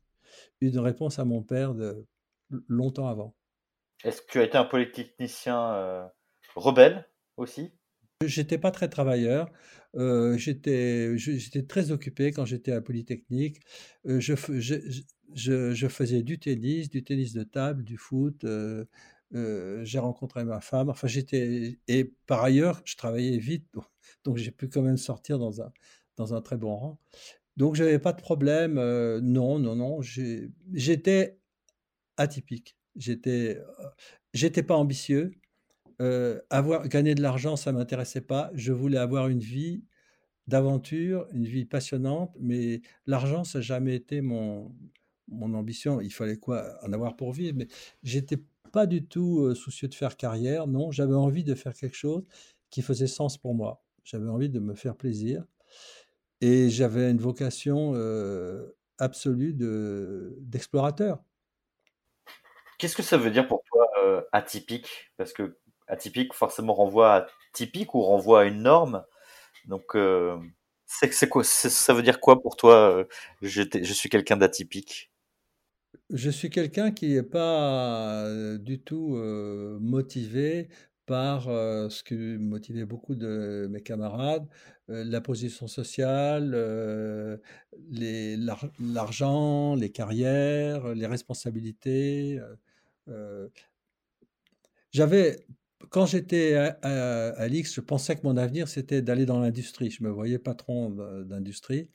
une 0.61 0.79
réponse 0.79 1.19
à 1.19 1.25
mon 1.25 1.43
père 1.43 1.73
de 1.73 2.05
longtemps 2.67 3.07
avant. 3.07 3.35
Est-ce 4.03 4.21
que 4.21 4.31
tu 4.31 4.39
as 4.39 4.43
été 4.43 4.57
un 4.57 4.65
polytechnicien 4.65 5.73
euh, 5.73 6.05
rebelle 6.55 7.09
aussi? 7.37 7.73
J'étais 8.23 8.57
pas 8.57 8.71
très 8.71 8.87
travailleur. 8.89 9.51
Euh, 9.95 10.37
j'étais, 10.37 11.15
très 11.67 11.91
occupé 11.91 12.31
quand 12.31 12.45
j'étais 12.45 12.71
à 12.71 12.81
Polytechnique. 12.81 13.59
Euh, 14.05 14.19
je, 14.21 15.87
faisais 15.89 16.23
du 16.23 16.39
tennis, 16.39 16.89
du 16.89 17.03
tennis 17.03 17.33
de 17.33 17.43
table, 17.43 17.83
du 17.83 17.97
foot. 17.97 18.45
Euh, 18.45 18.85
j'ai 19.83 19.99
rencontré 19.99 20.45
ma 20.45 20.61
femme. 20.61 20.89
Enfin, 20.89 21.07
j'étais 21.07 21.79
et 21.89 22.13
par 22.25 22.43
ailleurs, 22.43 22.81
je 22.85 22.95
travaillais 22.95 23.37
vite, 23.37 23.67
donc 24.23 24.37
j'ai 24.37 24.51
pu 24.51 24.69
quand 24.69 24.81
même 24.81 24.97
sortir 24.97 25.37
dans 25.39 25.61
un 25.61 25.71
dans 26.15 26.33
un 26.33 26.41
très 26.41 26.55
bon 26.57 26.75
rang. 26.75 26.99
Donc 27.57 27.75
j'avais 27.75 27.99
pas 27.99 28.13
de 28.13 28.21
problème. 28.21 28.75
non, 28.75 29.59
non, 29.59 29.75
non. 29.75 30.01
J'étais 30.73 31.37
atypique. 32.17 32.77
J'étais, 32.95 33.61
j'étais 34.33 34.63
pas 34.63 34.77
ambitieux 34.77 35.33
avoir 36.49 36.87
gagné 36.87 37.15
de 37.15 37.21
l'argent, 37.21 37.55
ça 37.55 37.71
m'intéressait 37.71 38.21
pas. 38.21 38.51
Je 38.53 38.73
voulais 38.73 38.97
avoir 38.97 39.27
une 39.27 39.39
vie 39.39 39.83
d'aventure, 40.47 41.27
une 41.31 41.45
vie 41.45 41.65
passionnante, 41.65 42.35
mais 42.39 42.81
l'argent, 43.07 43.43
ça 43.43 43.59
n'a 43.59 43.63
jamais 43.63 43.95
été 43.95 44.21
mon, 44.21 44.75
mon 45.27 45.53
ambition. 45.53 46.01
Il 46.01 46.13
fallait 46.13 46.37
quoi 46.37 46.77
En 46.83 46.93
avoir 46.93 47.15
pour 47.15 47.31
vivre, 47.31 47.57
mais 47.57 47.67
j'étais 48.03 48.37
pas 48.71 48.85
du 48.85 49.05
tout 49.05 49.55
soucieux 49.55 49.87
de 49.87 49.95
faire 49.95 50.17
carrière. 50.17 50.67
Non, 50.67 50.91
j'avais 50.91 51.15
envie 51.15 51.43
de 51.43 51.55
faire 51.55 51.73
quelque 51.73 51.95
chose 51.95 52.25
qui 52.69 52.81
faisait 52.81 53.07
sens 53.07 53.37
pour 53.37 53.55
moi. 53.55 53.81
J'avais 54.03 54.27
envie 54.27 54.49
de 54.49 54.59
me 54.59 54.75
faire 54.75 54.95
plaisir 54.95 55.45
et 56.41 56.69
j'avais 56.69 57.09
une 57.09 57.17
vocation 57.17 57.93
absolue 58.97 59.53
de 59.53 60.37
d'explorateur. 60.41 61.23
Qu'est-ce 62.77 62.95
que 62.95 63.03
ça 63.03 63.17
veut 63.17 63.31
dire 63.31 63.47
pour 63.47 63.63
toi 63.71 63.87
atypique? 64.31 65.11
Parce 65.17 65.33
que 65.33 65.57
atypique 65.87 66.33
forcément 66.33 66.73
renvoie 66.73 67.15
à 67.15 67.27
typique 67.53 67.93
ou 67.95 68.01
renvoie 68.01 68.41
à 68.41 68.45
une 68.45 68.63
norme. 68.63 69.03
Donc, 69.67 69.95
euh, 69.95 70.37
c'est 70.85 71.29
quoi 71.29 71.43
Ça 71.43 71.93
veut 71.93 72.03
dire 72.03 72.19
quoi 72.19 72.41
pour 72.41 72.55
toi 72.55 72.97
euh, 72.97 73.05
je, 73.41 73.93
suis 73.93 74.09
quelqu'un 74.09 74.37
d'atypique? 74.37 75.11
Je 76.11 76.29
suis 76.29 76.49
quelqu'un 76.49 76.91
qui 76.91 77.13
n'est 77.13 77.23
pas 77.23 78.25
euh, 78.25 78.57
du 78.57 78.79
tout 78.79 79.15
motivé 79.79 80.69
par 81.05 81.43
ce 81.43 82.03
qui 82.03 82.15
motivait 82.15 82.85
beaucoup 82.85 83.13
de 83.13 83.67
mes 83.69 83.81
camarades, 83.81 84.47
la 84.87 85.21
position 85.21 85.67
sociale, 85.67 87.39
l'argent, 88.79 89.75
les 89.75 89.91
carrières, 89.91 90.95
les 90.95 91.05
responsabilités. 91.05 92.39
J'avais 94.91 95.45
quand 95.89 96.05
j'étais 96.05 96.55
à, 96.55 97.47
l'X, 97.47 97.73
je 97.73 97.81
pensais 97.81 98.15
que 98.15 98.21
mon 98.23 98.37
avenir, 98.37 98.67
c'était 98.67 99.01
d'aller 99.01 99.25
dans 99.25 99.39
l'industrie. 99.39 99.91
Je 99.91 100.03
me 100.03 100.09
voyais 100.09 100.39
patron 100.39 100.89
d'industrie. 101.23 101.89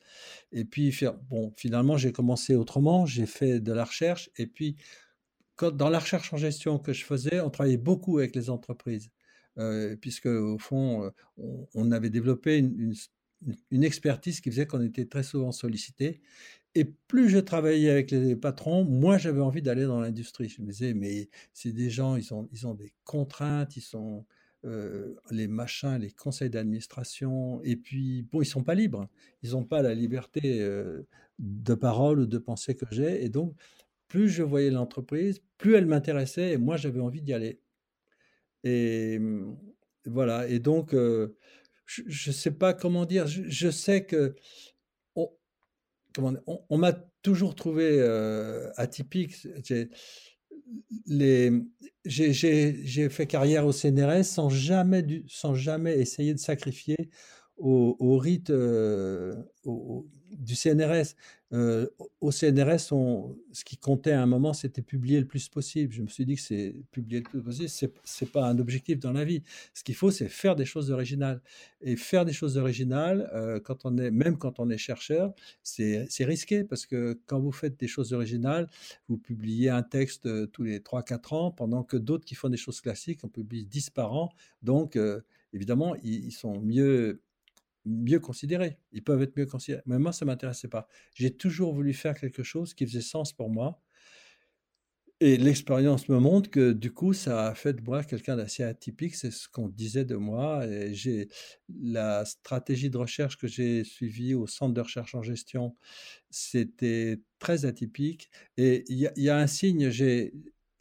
Et 0.53 0.65
puis, 0.65 0.95
bon, 1.29 1.53
finalement, 1.57 1.97
j'ai 1.97 2.13
commencé 2.13 2.55
autrement. 2.55 3.07
J'ai 3.07 3.27
fait 3.27 3.61
de 3.61 3.73
la 3.73 3.85
recherche. 3.85 4.31
Et 4.37 4.47
puis, 4.47 4.77
dans 5.61 5.91
la 5.91 5.99
recherche 5.99 6.33
en 6.33 6.37
gestion 6.37 6.79
que 6.79 6.93
je 6.93 7.05
faisais, 7.05 7.41
on 7.41 7.51
travaillait 7.51 7.77
beaucoup 7.77 8.19
avec 8.19 8.35
les 8.35 8.51
entreprises. 8.51 9.11
Euh, 9.59 9.97
puisque, 9.97 10.27
au 10.27 10.59
fond, 10.59 11.05
euh, 11.05 11.11
on, 11.75 11.91
avait 11.91 12.09
développé 12.09 12.59
une, 12.59 12.95
une 13.71 13.85
expertise 13.85 14.41
qui 14.41 14.51
faisait 14.51 14.67
qu'on 14.67 14.83
était 14.83 15.07
très 15.07 15.23
souvent 15.23 15.53
sollicité. 15.53 16.21
Et 16.75 16.85
plus 16.85 17.29
je 17.29 17.39
travaillais 17.39 17.91
avec 17.91 18.13
les 18.13 18.37
patrons, 18.37 18.85
moins 18.85 19.19
j'avais 19.19 19.41
envie 19.41 19.63
d'aller 19.63 19.85
dans 19.85 20.01
l'industrie. 20.01 20.49
Je 20.49 20.63
me 20.63 20.69
disais, 20.69 20.95
mais 20.95 21.29
c'est 21.53 21.73
des 21.73 21.91
gens, 21.91 22.17
ils 22.17 22.33
ont, 22.33 22.49
ils 22.53 22.67
ont 22.67 22.75
des 22.75 22.93
contraintes, 23.05 23.77
ils 23.77 23.81
sont 23.83 24.25
euh, 24.67 25.15
les 25.31 25.49
machins, 25.49 25.99
les 25.99 26.11
conseils 26.11 26.51
d'administration, 26.51 27.61
et 27.65 27.77
puis, 27.77 28.23
bon, 28.31 28.43
ils 28.43 28.47
sont 28.47 28.63
pas 28.63 28.75
libres. 28.75 29.09
Ils 29.43 29.53
n'ont 29.53 29.65
pas 29.65 29.83
la 29.83 29.95
liberté 29.95 30.61
euh, 30.61 31.03
de 31.39 31.75
parole 31.75 32.21
ou 32.21 32.27
de 32.27 32.39
pensée 32.39 32.77
que 32.77 32.87
j'ai. 32.91 33.25
Et 33.25 33.31
donc, 33.31 33.55
plus 34.09 34.29
je 34.29 34.43
voyais 34.43 34.71
l'entreprise, 34.71 35.41
plus 35.59 35.75
elle 35.75 35.87
m'intéressait, 35.87 36.53
et 36.53 36.57
moi, 36.59 36.77
j'avais 36.77 37.01
envie 37.01 37.23
d'y 37.23 37.33
aller. 37.33 37.61
Et 38.65 39.19
voilà. 40.07 40.47
Et 40.49 40.59
donc, 40.59 40.95
euh, 40.95 41.37
je 41.87 42.31
ne 42.31 42.35
sais 42.35 42.51
pas 42.53 42.75
comment 42.75 43.05
dire. 43.07 43.27
Je 43.27 43.71
sais 43.71 44.05
que 44.05 44.35
on, 46.19 46.79
m'a 46.79 46.93
toujours 47.23 47.55
trouvé 47.55 48.01
atypique. 48.77 49.47
J'ai 52.05 53.09
fait 53.09 53.27
carrière 53.27 53.67
au 53.67 53.73
CNRS 53.73 54.25
sans 54.25 54.49
jamais, 54.49 55.05
sans 55.29 55.55
jamais 55.55 55.99
essayer 55.99 56.35
de 56.35 56.39
sacrifier 56.39 56.97
au, 57.61 57.97
au 57.99 58.19
rite 58.19 58.51
du 60.33 60.55
CNRS. 60.55 61.15
Euh, 61.53 61.89
au 62.21 62.31
CNRS, 62.31 62.79
ce 63.53 63.65
qui 63.65 63.77
comptait 63.77 64.13
à 64.13 64.23
un 64.23 64.27
moment, 64.27 64.53
c'était 64.53 64.83
publier 64.83 65.19
le 65.19 65.27
plus 65.27 65.49
possible. 65.49 65.93
Je 65.93 66.03
me 66.03 66.07
suis 66.07 66.25
dit 66.25 66.37
que 66.37 66.41
c'est 66.41 66.77
publier 66.93 67.21
le 67.21 67.29
plus 67.29 67.43
possible, 67.43 67.69
c'est, 67.69 67.93
n'est 68.23 68.29
pas 68.29 68.47
un 68.47 68.59
objectif 68.59 69.01
dans 69.01 69.13
la 69.13 69.25
vie. 69.25 69.43
Ce 69.75 69.83
qu'il 69.83 69.97
faut, 69.97 70.11
c'est 70.11 70.29
faire 70.29 70.55
des 70.55 70.65
choses 70.65 70.91
originales. 70.91 71.41
Et 71.81 71.97
faire 71.97 72.25
des 72.25 72.33
choses 72.33 72.57
originales, 72.57 73.29
euh, 73.35 73.59
quand 73.59 73.85
on 73.85 73.99
est, 73.99 74.11
même 74.11 74.39
quand 74.39 74.61
on 74.61 74.71
est 74.71 74.79
chercheur, 74.79 75.33
c'est, 75.63 76.07
risqué 76.21 76.65
parce 76.65 76.87
que 76.87 77.19
quand 77.27 77.41
vous 77.41 77.53
faites 77.53 77.79
des 77.81 77.89
choses 77.89 78.13
originales, 78.13 78.69
vous 79.09 79.19
publiez 79.19 79.71
un 79.71 79.83
texte 79.83 80.27
euh, 80.27 80.47
tous 80.47 80.63
les 80.63 80.79
3-4 80.79 81.35
ans, 81.35 81.51
pendant 81.51 81.83
que 81.83 81.97
d'autres 81.97 82.25
qui 82.25 82.35
font 82.37 82.49
des 82.49 82.57
choses 82.57 82.81
classiques, 82.81 83.21
on 83.25 83.29
publie 83.29 83.67
10 83.67 83.91
par 83.91 84.13
an. 84.13 84.31
Donc, 84.63 84.99
évidemment, 85.53 85.97
ils 86.03 86.33
sont 86.33 86.61
mieux 86.61 87.23
mieux 87.85 88.21
considérés. 88.21 88.79
Ils 88.93 89.03
peuvent 89.03 89.23
être 89.23 89.37
mieux 89.37 89.47
considérés. 89.47 89.83
Mais 89.87 89.99
moi, 89.99 90.13
ça 90.13 90.25
ne 90.25 90.31
m'intéressait 90.31 90.69
pas. 90.69 90.87
J'ai 91.15 91.31
toujours 91.37 91.75
voulu 91.75 91.93
faire 91.93 92.15
quelque 92.15 92.43
chose 92.43 92.75
qui 92.75 92.87
faisait 92.87 93.01
sens 93.01 93.33
pour 93.33 93.51
moi. 93.51 93.81
Et 95.23 95.37
l'expérience 95.37 96.09
me 96.09 96.19
montre 96.19 96.49
que 96.49 96.73
du 96.73 96.93
coup, 96.93 97.13
ça 97.13 97.49
a 97.49 97.55
fait 97.55 97.75
de 97.75 97.83
moi 97.83 98.03
quelqu'un 98.05 98.37
d'assez 98.37 98.63
atypique. 98.63 99.15
C'est 99.15 99.31
ce 99.31 99.49
qu'on 99.51 99.69
disait 99.69 100.07
de 100.07 100.17
moi. 100.17 100.67
Et 100.67 100.95
j'ai 100.95 101.29
la 101.83 102.25
stratégie 102.25 102.89
de 102.89 102.97
recherche 102.97 103.37
que 103.37 103.47
j'ai 103.47 103.85
suivie 103.85 104.35
au 104.35 104.47
centre 104.47 104.73
de 104.73 104.81
recherche 104.81 105.15
en 105.15 105.23
gestion, 105.23 105.77
c'était 106.31 107.21
très 107.39 107.67
atypique. 107.67 108.31
Et 108.57 108.85
il 108.89 108.97
y, 108.97 109.21
y, 109.21 109.29
a 109.29 109.37
un 109.37 109.47
signe. 109.47 109.91
J'ai 109.91 110.33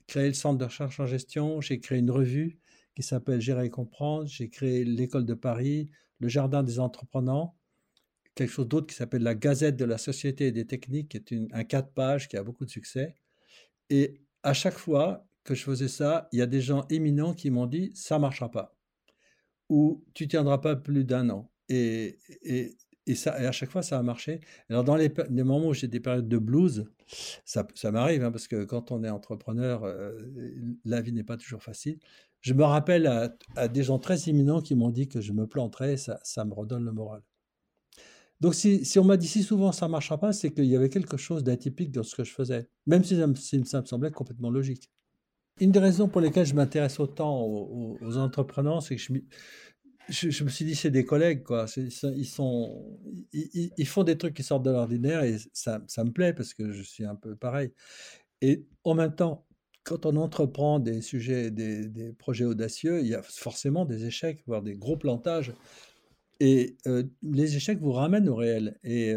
créé 0.08 0.28
le 0.28 0.34
centre 0.34 0.58
de 0.58 0.66
recherche 0.66 1.02
en 1.02 1.06
gestion. 1.06 1.60
J'ai 1.60 1.82
créé 1.82 2.00
une 2.00 2.12
revue 2.12 2.60
qui 2.96 3.04
s'appelle 3.04 3.42
Gérer 3.42 3.66
et 3.66 3.70
comprendre. 3.70 4.28
J'ai 4.28 4.50
créé 4.50 4.86
l'école 4.86 5.26
de 5.26 5.34
Paris, 5.34 5.90
le 6.20 6.28
Jardin 6.28 6.64
des 6.64 6.80
entrepreneurs, 6.80 7.54
quelque 8.36 8.52
chose 8.52 8.68
d'autre 8.68 8.88
qui 8.88 8.96
s'appelle 8.96 9.24
la 9.24 9.36
Gazette 9.36 9.76
de 9.76 9.86
la 9.86 9.98
Société 9.98 10.48
et 10.48 10.52
des 10.52 10.66
Techniques, 10.66 11.10
qui 11.10 11.18
est 11.36 11.54
un 11.54 11.64
quatre 11.64 11.92
pages 11.92 12.28
qui 12.28 12.38
a 12.38 12.44
beaucoup 12.44 12.66
de 12.66 12.70
succès. 12.70 13.16
Et 13.90 14.22
à 14.44 14.54
chaque 14.54 14.78
fois 14.78 15.26
que 15.44 15.56
je 15.56 15.64
faisais 15.64 15.88
ça, 15.88 16.30
il 16.32 16.40
y 16.40 16.42
a 16.42 16.46
des 16.46 16.62
gens 16.62 16.86
éminents 16.90 17.34
qui 17.34 17.50
m'ont 17.50 17.66
dit 17.66 17.92
ça 17.96 18.20
marchera 18.20 18.52
pas 18.52 18.76
ou 19.70 20.04
tu 20.14 20.28
tiendras 20.28 20.58
pas 20.58 20.76
plus 20.76 21.06
d'un 21.06 21.30
an. 21.30 21.52
Et, 21.70 22.18
et, 22.42 22.76
et, 23.06 23.16
ça, 23.16 23.42
et 23.42 23.46
à 23.46 23.52
chaque 23.52 23.70
fois, 23.70 23.84
ça 23.84 24.00
a 24.00 24.04
marché. 24.04 24.42
Alors, 24.70 24.84
dans 24.84 24.96
les, 24.96 25.12
moments 25.30 25.68
où 25.68 25.74
j'ai 25.74 25.88
des 25.88 26.00
périodes 26.00 26.28
de 26.28 26.38
blues, 26.38 26.92
ça, 27.46 27.66
ça 27.76 27.92
m'arrive, 27.92 28.24
hein, 28.24 28.32
parce 28.32 28.48
que 28.48 28.66
quand 28.66 28.92
on 28.92 29.04
est 29.04 29.10
entrepreneur, 29.10 29.84
euh, 29.84 30.20
la 30.86 31.02
vie 31.02 31.14
n'est 31.14 31.24
pas 31.24 31.38
toujours 31.38 31.64
facile. 31.64 32.00
Je 32.42 32.54
me 32.54 32.64
rappelle 32.64 33.08
à, 33.56 33.68
des 33.68 33.84
gens 33.84 34.00
très 34.00 34.30
éminents 34.30 34.62
qui 34.62 34.76
m'ont 34.76 34.90
dit 34.90 35.08
que 35.08 35.22
je 35.22 35.34
me 35.34 35.46
planterais, 35.46 35.98
ça, 35.98 36.20
ça 36.24 36.46
me 36.46 36.54
redonne 36.54 36.86
le 36.86 36.92
moral. 36.92 37.22
Donc 38.40 38.56
si, 38.56 38.98
on 38.98 39.04
m'a 39.04 39.18
dit 39.18 39.28
si 39.28 39.44
souvent 39.44 39.72
ça 39.72 39.88
ne 39.88 39.92
marchera 39.92 40.18
pas, 40.18 40.32
c'est 40.32 40.52
qu'il 40.52 40.66
y 40.66 40.76
avait 40.76 40.90
quelque 40.90 41.18
chose 41.18 41.44
d'atypique 41.44 41.92
dans 41.92 42.04
ce 42.04 42.16
que 42.16 42.24
je 42.24 42.32
faisais, 42.32 42.70
même 42.86 43.04
si 43.04 43.18
ça, 43.66 43.80
me 43.82 43.86
semblait 43.86 44.12
complètement 44.12 44.50
logique. 44.50 44.90
Une 45.60 45.72
des 45.72 45.80
raisons 45.80 46.08
pour 46.08 46.22
lesquelles 46.22 46.46
je 46.46 46.54
m'intéresse 46.54 47.02
autant 47.02 47.42
aux, 47.42 48.18
entrepreneurs, 48.18 48.82
c'est 48.82 48.96
que 48.96 49.02
je, 50.08 50.44
me 50.46 50.50
suis 50.50 50.64
dit 50.64 50.74
c'est 50.74 50.90
des 50.90 51.04
collègues, 51.04 51.44
quoi. 51.44 51.66
Ils, 51.76 52.26
font 53.86 54.04
des 54.06 54.18
trucs 54.18 54.36
qui 54.36 54.44
sortent 54.44 54.64
de 54.64 54.72
l'ordinaire 54.72 55.24
et 55.24 55.36
ça 55.52 55.82
me 55.98 56.12
plaît 56.12 56.32
parce 56.32 56.54
que 56.54 56.72
je 56.72 56.82
suis 56.82 57.04
un 57.04 57.16
peu 57.16 57.36
pareil. 57.36 57.74
Et 58.42 58.66
en 58.86 58.94
même 58.94 59.14
temps, 59.14 59.49
quand 59.90 60.06
on 60.06 60.18
entreprend 60.18 60.80
des 60.80 61.02
sujets, 61.02 61.50
des, 61.50 62.14
projets 62.14 62.46
audacieux, 62.46 63.02
il 63.02 63.08
y 63.08 63.16
a 63.16 63.24
forcément 63.24 63.86
des 63.86 64.06
échecs, 64.06 64.44
voire 64.46 64.62
des 64.62 64.76
gros 64.76 64.98
plantages. 64.98 65.52
Et 66.40 66.78
les 67.24 67.56
échecs 67.56 67.80
vous 67.80 67.92
ramènent 67.92 68.30
au 68.30 68.36
réel. 68.36 68.78
Et, 68.84 69.14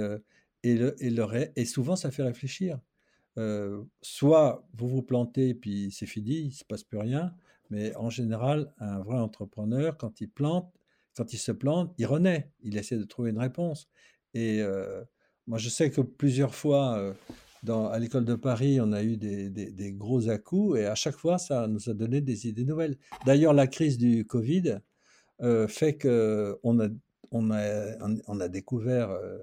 le, 0.64 0.96
et, 1.00 1.52
et 1.56 1.64
souvent, 1.66 1.94
ça 1.94 2.10
fait 2.10 2.22
réfléchir. 2.22 2.80
soit 4.00 4.66
vous 4.72 4.88
vous 4.88 5.02
plantez, 5.02 5.52
puis 5.52 5.90
c'est 5.92 6.06
fini, 6.06 6.38
il 6.38 6.46
ne 6.46 6.52
se 6.52 6.64
passe 6.64 6.84
plus 6.84 6.98
rien. 6.98 7.34
Mais 7.68 7.94
en 7.96 8.08
général, 8.08 8.72
un 8.78 9.00
vrai 9.00 9.18
entrepreneur, 9.18 9.98
quand 9.98 10.22
il 10.22 10.30
plante, 10.30 10.72
quand 11.16 11.34
il 11.34 11.38
se 11.38 11.52
plante, 11.52 11.92
il 11.98 12.06
renaît, 12.06 12.50
il 12.62 12.78
essaie 12.78 12.96
de 12.96 13.04
trouver 13.04 13.30
une 13.30 13.38
réponse. 13.38 13.90
Et 14.32 14.62
moi, 15.46 15.58
je 15.58 15.68
sais 15.68 15.90
que 15.90 16.00
plusieurs 16.00 16.54
fois, 16.54 17.14
dans, 17.62 17.88
à 17.88 17.98
l'école 17.98 18.24
de 18.24 18.34
Paris, 18.34 18.80
on 18.80 18.92
a 18.92 19.02
eu 19.02 19.16
des, 19.16 19.92
gros 19.92 20.28
à-coups, 20.28 20.78
et 20.78 20.86
à 20.86 20.94
chaque 20.94 21.16
fois, 21.16 21.38
ça 21.38 21.66
nous 21.68 21.88
a 21.88 21.94
donné 21.94 22.20
des 22.20 22.48
idées 22.48 22.64
nouvelles. 22.64 22.96
D'ailleurs, 23.24 23.54
la 23.54 23.66
crise 23.66 23.98
du 23.98 24.26
Covid 24.26 24.78
fait 25.68 25.98
qu'on 25.98 26.80
a 27.50 28.48
découvert, 28.48 29.10
euh, 29.10 29.38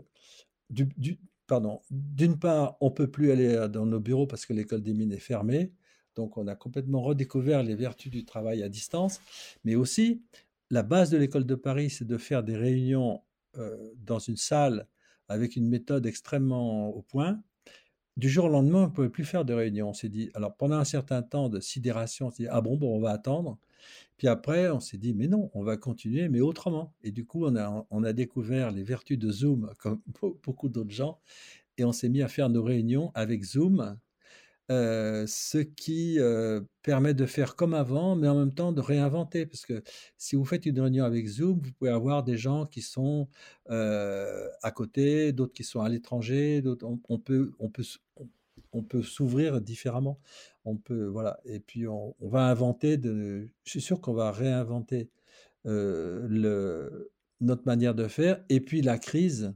pardon, 1.48 1.82
d'une 1.90 2.38
part, 2.38 2.78
on 2.80 2.92
peut 2.92 3.10
plus 3.10 3.32
aller 3.32 3.56
euh, 3.56 3.68
dans 3.68 3.86
nos 3.86 4.00
bureaux 4.00 4.28
parce 4.28 4.46
que 4.46 4.54
l'école 4.54 4.82
des 4.82 4.94
mines 4.94 5.12
est 5.12 5.20
fermée, 5.20 5.74
donc 6.16 6.38
on 6.38 6.48
a 6.48 6.56
complètement 6.56 7.02
redécouvert 7.02 7.64
les 7.64 7.76
vertus 7.76 8.12
du 8.12 8.24
travail 8.24 8.64
à 8.64 8.70
distance, 8.70 9.20
mais 9.64 9.76
aussi 9.76 10.22
la 10.70 10.84
base 10.84 11.10
de 11.10 11.18
l'école 11.18 11.46
de 11.46 11.56
Paris, 11.56 11.90
c'est 11.90 12.06
de 12.06 12.18
faire 12.18 12.44
des 12.44 12.56
réunions 12.56 13.22
euh, 13.58 13.92
dans 13.98 14.20
une 14.20 14.38
salle 14.38 14.88
avec 15.28 15.56
une 15.56 15.68
méthode 15.68 16.06
extrêmement 16.06 16.90
au 16.90 17.02
point. 17.02 17.42
Du 18.20 18.28
jour 18.28 18.46
au 18.46 18.50
lendemain, 18.50 18.80
on 18.80 18.88
ne 18.88 18.92
pouvait 18.92 19.08
plus 19.08 19.24
faire 19.24 19.46
de 19.46 19.54
réunions. 19.54 19.92
On 19.92 19.94
s'est 19.94 20.10
dit, 20.10 20.30
alors 20.34 20.54
pendant 20.54 20.76
un 20.76 20.84
certain 20.84 21.22
temps 21.22 21.48
de 21.48 21.62
sidération, 21.62 22.28
on 22.28 22.32
s'est 22.32 22.44
dit, 22.44 22.50
ah 22.52 22.60
bon, 22.60 22.76
bon, 22.76 22.94
on 22.94 23.00
va 23.00 23.12
attendre. 23.12 23.58
Puis 24.18 24.28
après, 24.28 24.70
on 24.70 24.82
s'est 24.82 24.98
dit, 24.98 25.14
mais 25.14 25.30
non, 25.30 25.50
on 25.54 25.64
va 25.64 25.78
continuer, 25.78 26.28
mais 26.28 26.42
autrement. 26.42 26.94
Et 27.02 27.14
du 27.14 27.26
coup, 27.26 27.46
on 27.46 27.56
a, 27.56 27.88
on 27.90 28.04
a 28.04 28.12
découvert 28.12 28.72
les 28.72 28.84
vertus 28.84 29.18
de 29.18 29.32
Zoom, 29.32 29.72
comme 29.80 30.02
beaucoup 30.44 30.68
d'autres 30.68 30.92
gens, 30.92 31.22
et 31.78 31.86
on 31.86 31.94
s'est 31.94 32.10
mis 32.10 32.22
à 32.22 32.28
faire 32.28 32.50
nos 32.50 32.62
réunions 32.62 33.14
avec 33.16 33.42
Zoom, 33.42 33.98
euh, 34.72 35.26
ce 35.28 35.58
qui 35.58 36.20
euh, 36.20 36.62
permet 36.84 37.16
de 37.16 37.26
faire 37.26 37.56
comme 37.56 37.74
avant, 37.74 38.16
mais 38.16 38.28
en 38.28 38.38
même 38.38 38.54
temps 38.54 38.72
de 38.72 38.82
réinventer. 38.82 39.48
Parce 39.48 39.66
que 39.66 39.82
si 40.18 40.36
vous 40.36 40.46
faites 40.46 40.66
une 40.68 40.80
réunion 40.80 41.06
avec 41.06 41.28
Zoom, 41.28 41.60
vous 41.60 41.72
pouvez 41.72 41.90
avoir 41.90 42.24
des 42.24 42.38
gens 42.38 42.68
qui 42.68 42.82
sont 42.82 43.28
euh, 43.72 44.48
à 44.62 44.72
côté, 44.72 45.34
d'autres 45.34 45.54
qui 45.54 45.64
sont 45.64 45.82
à 45.82 45.90
l'étranger, 45.90 46.62
d'autres. 46.62 46.86
On, 47.10 47.18
peut, 47.18 47.52
on 47.60 47.70
peut, 47.70 47.84
on 48.72 48.84
peut 48.84 49.02
s'ouvrir 49.02 49.60
différemment. 49.60 50.20
On 50.66 50.78
peut, 50.78 51.06
voilà. 51.06 51.40
Et 51.46 51.60
puis, 51.60 51.88
on, 51.88 52.16
va 52.22 52.48
inventer, 52.48 53.00
je 53.04 53.48
suis 53.66 53.82
sûr 53.82 54.02
qu'on 54.02 54.14
va 54.14 54.32
réinventer 54.32 55.10
notre 55.66 57.66
manière 57.66 57.96
de 57.96 58.08
faire. 58.08 58.44
Et 58.50 58.62
puis, 58.62 58.82
la 58.82 59.00
crise 59.00 59.54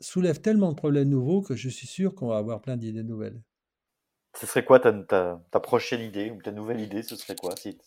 soulève 0.00 0.40
tellement 0.40 0.70
de 0.70 0.76
problèmes 0.76 1.08
nouveaux 1.08 1.42
que 1.42 1.56
je 1.56 1.68
suis 1.68 1.86
sûr 1.86 2.14
qu'on 2.14 2.28
va 2.28 2.38
avoir 2.38 2.60
plein 2.62 2.76
d'idées 2.76 3.02
nouvelles. 3.02 3.40
Ce 4.38 4.46
serait 4.46 4.64
quoi 4.64 4.80
ta, 4.80 5.60
prochaine 5.60 6.02
idée 6.02 6.30
ou 6.30 6.42
ta 6.42 6.52
nouvelle 6.52 6.80
idée 6.80 7.02
Ce 7.02 7.16
serait 7.16 7.36
quoi 7.36 7.54
si, 7.56 7.78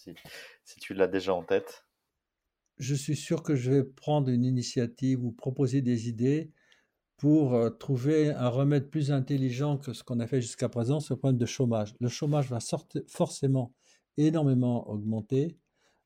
si 0.63 0.79
tu 0.79 0.93
l'as 0.93 1.07
déjà 1.07 1.33
en 1.33 1.43
tête? 1.43 1.85
Je 2.77 2.95
suis 2.95 3.15
sûr 3.15 3.43
que 3.43 3.55
je 3.55 3.71
vais 3.71 3.83
prendre 3.83 4.29
une 4.29 4.45
initiative 4.45 5.23
ou 5.23 5.31
proposer 5.31 5.81
des 5.81 6.07
idées 6.07 6.51
pour 7.17 7.53
euh, 7.53 7.69
trouver 7.69 8.31
un 8.31 8.47
remède 8.47 8.89
plus 8.89 9.11
intelligent 9.11 9.77
que 9.77 9.91
ce 9.93 10.03
qu'on 10.03 10.21
a 10.21 10.27
fait 10.27 10.41
jusqu'à 10.41 10.69
présent 10.69 11.01
sur 11.01 11.15
le 11.15 11.19
problème 11.19 11.37
de 11.37 11.45
chômage. 11.45 11.93
Le 11.99 12.07
chômage 12.07 12.49
va 12.49 12.59
forcément 13.07 13.73
énormément 14.17 14.89
augmenter. 14.89 15.57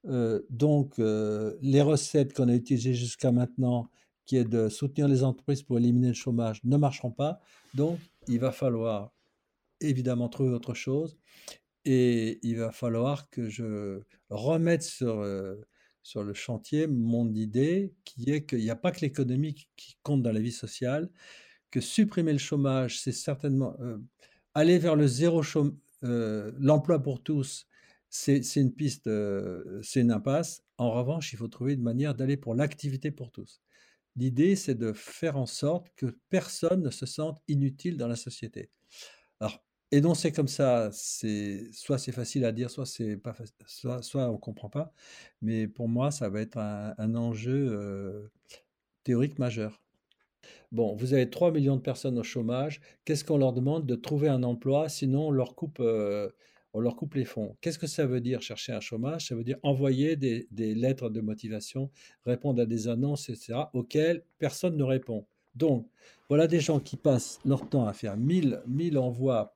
Euh, 0.08 0.42
donc, 0.50 0.98
euh, 0.98 1.56
les 1.62 1.82
recettes 1.82 2.34
qu'on 2.34 2.50
a 2.50 2.56
utilisées 2.56 2.96
jusqu'à 2.96 3.32
maintenant, 3.32 3.90
qui 4.26 4.38
est 4.38 4.44
de 4.44 4.70
soutenir 4.70 5.08
les 5.08 5.24
entreprises 5.24 5.62
pour 5.62 5.78
éliminer 5.78 6.10
le 6.10 6.14
chômage, 6.14 6.60
ne 6.64 6.78
marcheront 6.78 7.12
pas. 7.12 7.40
Donc, 7.76 8.00
il 8.28 8.40
va 8.40 8.52
falloir 8.52 9.12
évidemment 9.90 10.30
trouver 10.30 10.52
autre 10.54 10.74
chose. 10.74 11.18
Et 11.86 12.40
il 12.44 12.58
va 12.58 12.72
falloir 12.72 13.30
que 13.30 13.50
je 13.50 14.02
remette 14.30 14.84
sur 14.84 15.24
sur 16.04 16.24
le 16.24 16.34
chantier 16.34 16.86
mon 16.86 17.34
idée 17.34 17.94
qui 18.04 18.30
est 18.30 18.46
qu'il 18.46 18.60
n'y 18.60 18.70
a 18.70 18.76
pas 18.76 18.92
que 18.92 19.02
l'économie 19.02 19.56
qui 19.76 19.98
compte 20.04 20.22
dans 20.22 20.32
la 20.32 20.42
vie 20.42 20.52
sociale, 20.52 21.10
que 21.72 21.82
supprimer 21.82 22.34
le 22.34 22.38
chômage, 22.38 23.00
c'est 23.00 23.14
certainement 23.14 23.76
euh, 23.80 23.98
aller 24.54 24.78
vers 24.78 24.96
le 24.96 25.08
zéro 25.08 25.42
chômage, 25.42 25.74
euh, 26.04 26.52
l'emploi 26.60 27.02
pour 27.02 27.24
tous, 27.24 27.66
c'est 28.10 28.42
une 28.58 28.74
piste, 28.74 29.08
euh, 29.08 29.80
c'est 29.82 30.02
une 30.02 30.12
impasse. 30.12 30.64
En 30.78 30.92
revanche, 30.92 31.32
il 31.34 31.38
faut 31.38 31.48
trouver 31.48 31.74
une 31.74 31.82
manière 31.82 32.14
d'aller 32.14 32.38
pour 32.38 32.54
l'activité 32.54 33.10
pour 33.10 33.32
tous. 33.32 33.62
L'idée, 34.16 34.56
c'est 34.56 34.76
de 34.76 34.92
faire 34.94 35.38
en 35.38 35.46
sorte 35.46 35.88
que 35.96 36.18
personne 36.30 36.84
ne 36.84 36.92
se 36.92 37.06
sente 37.06 37.42
inutile 37.48 37.98
dans 37.98 38.08
la 38.08 38.18
société. 38.18 38.70
C'est 40.16 40.32
comme 40.32 40.48
ça, 40.48 40.90
c'est 40.92 41.72
soit 41.72 42.00
c'est 42.00 42.12
facile 42.12 42.46
à 42.46 42.52
dire, 42.52 42.72
soit 42.72 42.86
c'est 42.86 43.16
pas 43.18 43.36
soit, 44.02 44.30
on 44.30 44.38
comprend 44.38 44.70
pas. 44.70 44.92
Mais 45.42 45.68
pour 45.68 45.88
moi, 45.88 46.10
ça 46.12 46.30
va 46.30 46.42
être 46.42 46.58
un, 46.58 47.16
enjeu 47.16 48.32
théorique 49.04 49.38
majeur. 49.40 49.82
Bon, 50.72 50.96
vous 50.96 51.14
avez 51.14 51.30
3 51.30 51.52
millions 51.52 51.76
de 51.76 51.82
personnes 51.82 52.18
au 52.18 52.24
chômage. 52.24 52.82
Qu'est-ce 53.06 53.24
qu'on 53.24 53.38
leur 53.38 53.54
demande 53.54 53.86
de 53.86 53.96
trouver 53.96 54.30
un 54.30 54.42
emploi? 54.44 54.90
Sinon, 54.90 55.28
on 55.28 55.32
leur 55.32 55.56
coupe, 55.56 55.80
on 56.74 56.80
leur 56.80 56.96
coupe 56.96 57.14
les 57.14 57.26
fonds. 57.26 57.56
Qu'est-ce 57.62 57.80
que 57.80 57.88
ça 57.88 58.06
veut 58.06 58.22
dire 58.22 58.42
chercher 58.42 58.74
un 58.74 58.80
chômage? 58.80 59.28
Ça 59.28 59.36
veut 59.36 59.44
dire 59.44 59.58
envoyer 59.64 60.16
des, 60.16 60.48
lettres 60.76 61.10
de 61.10 61.22
motivation, 61.22 61.92
répondre 62.26 62.62
à 62.62 62.66
des 62.66 62.88
annonces, 62.88 63.30
etc., 63.30 63.54
auxquelles 63.74 64.24
personne 64.40 64.76
ne 64.76 64.84
répond. 64.84 65.26
Donc, 65.56 65.88
voilà 66.30 66.48
des 66.48 66.60
gens 66.60 66.80
qui 66.80 66.98
passent 66.98 67.40
leur 67.46 67.70
temps 67.70 67.86
à 67.86 67.94
faire 67.94 68.18
1000, 68.18 68.64
1000 68.66 68.98
envois 68.98 69.53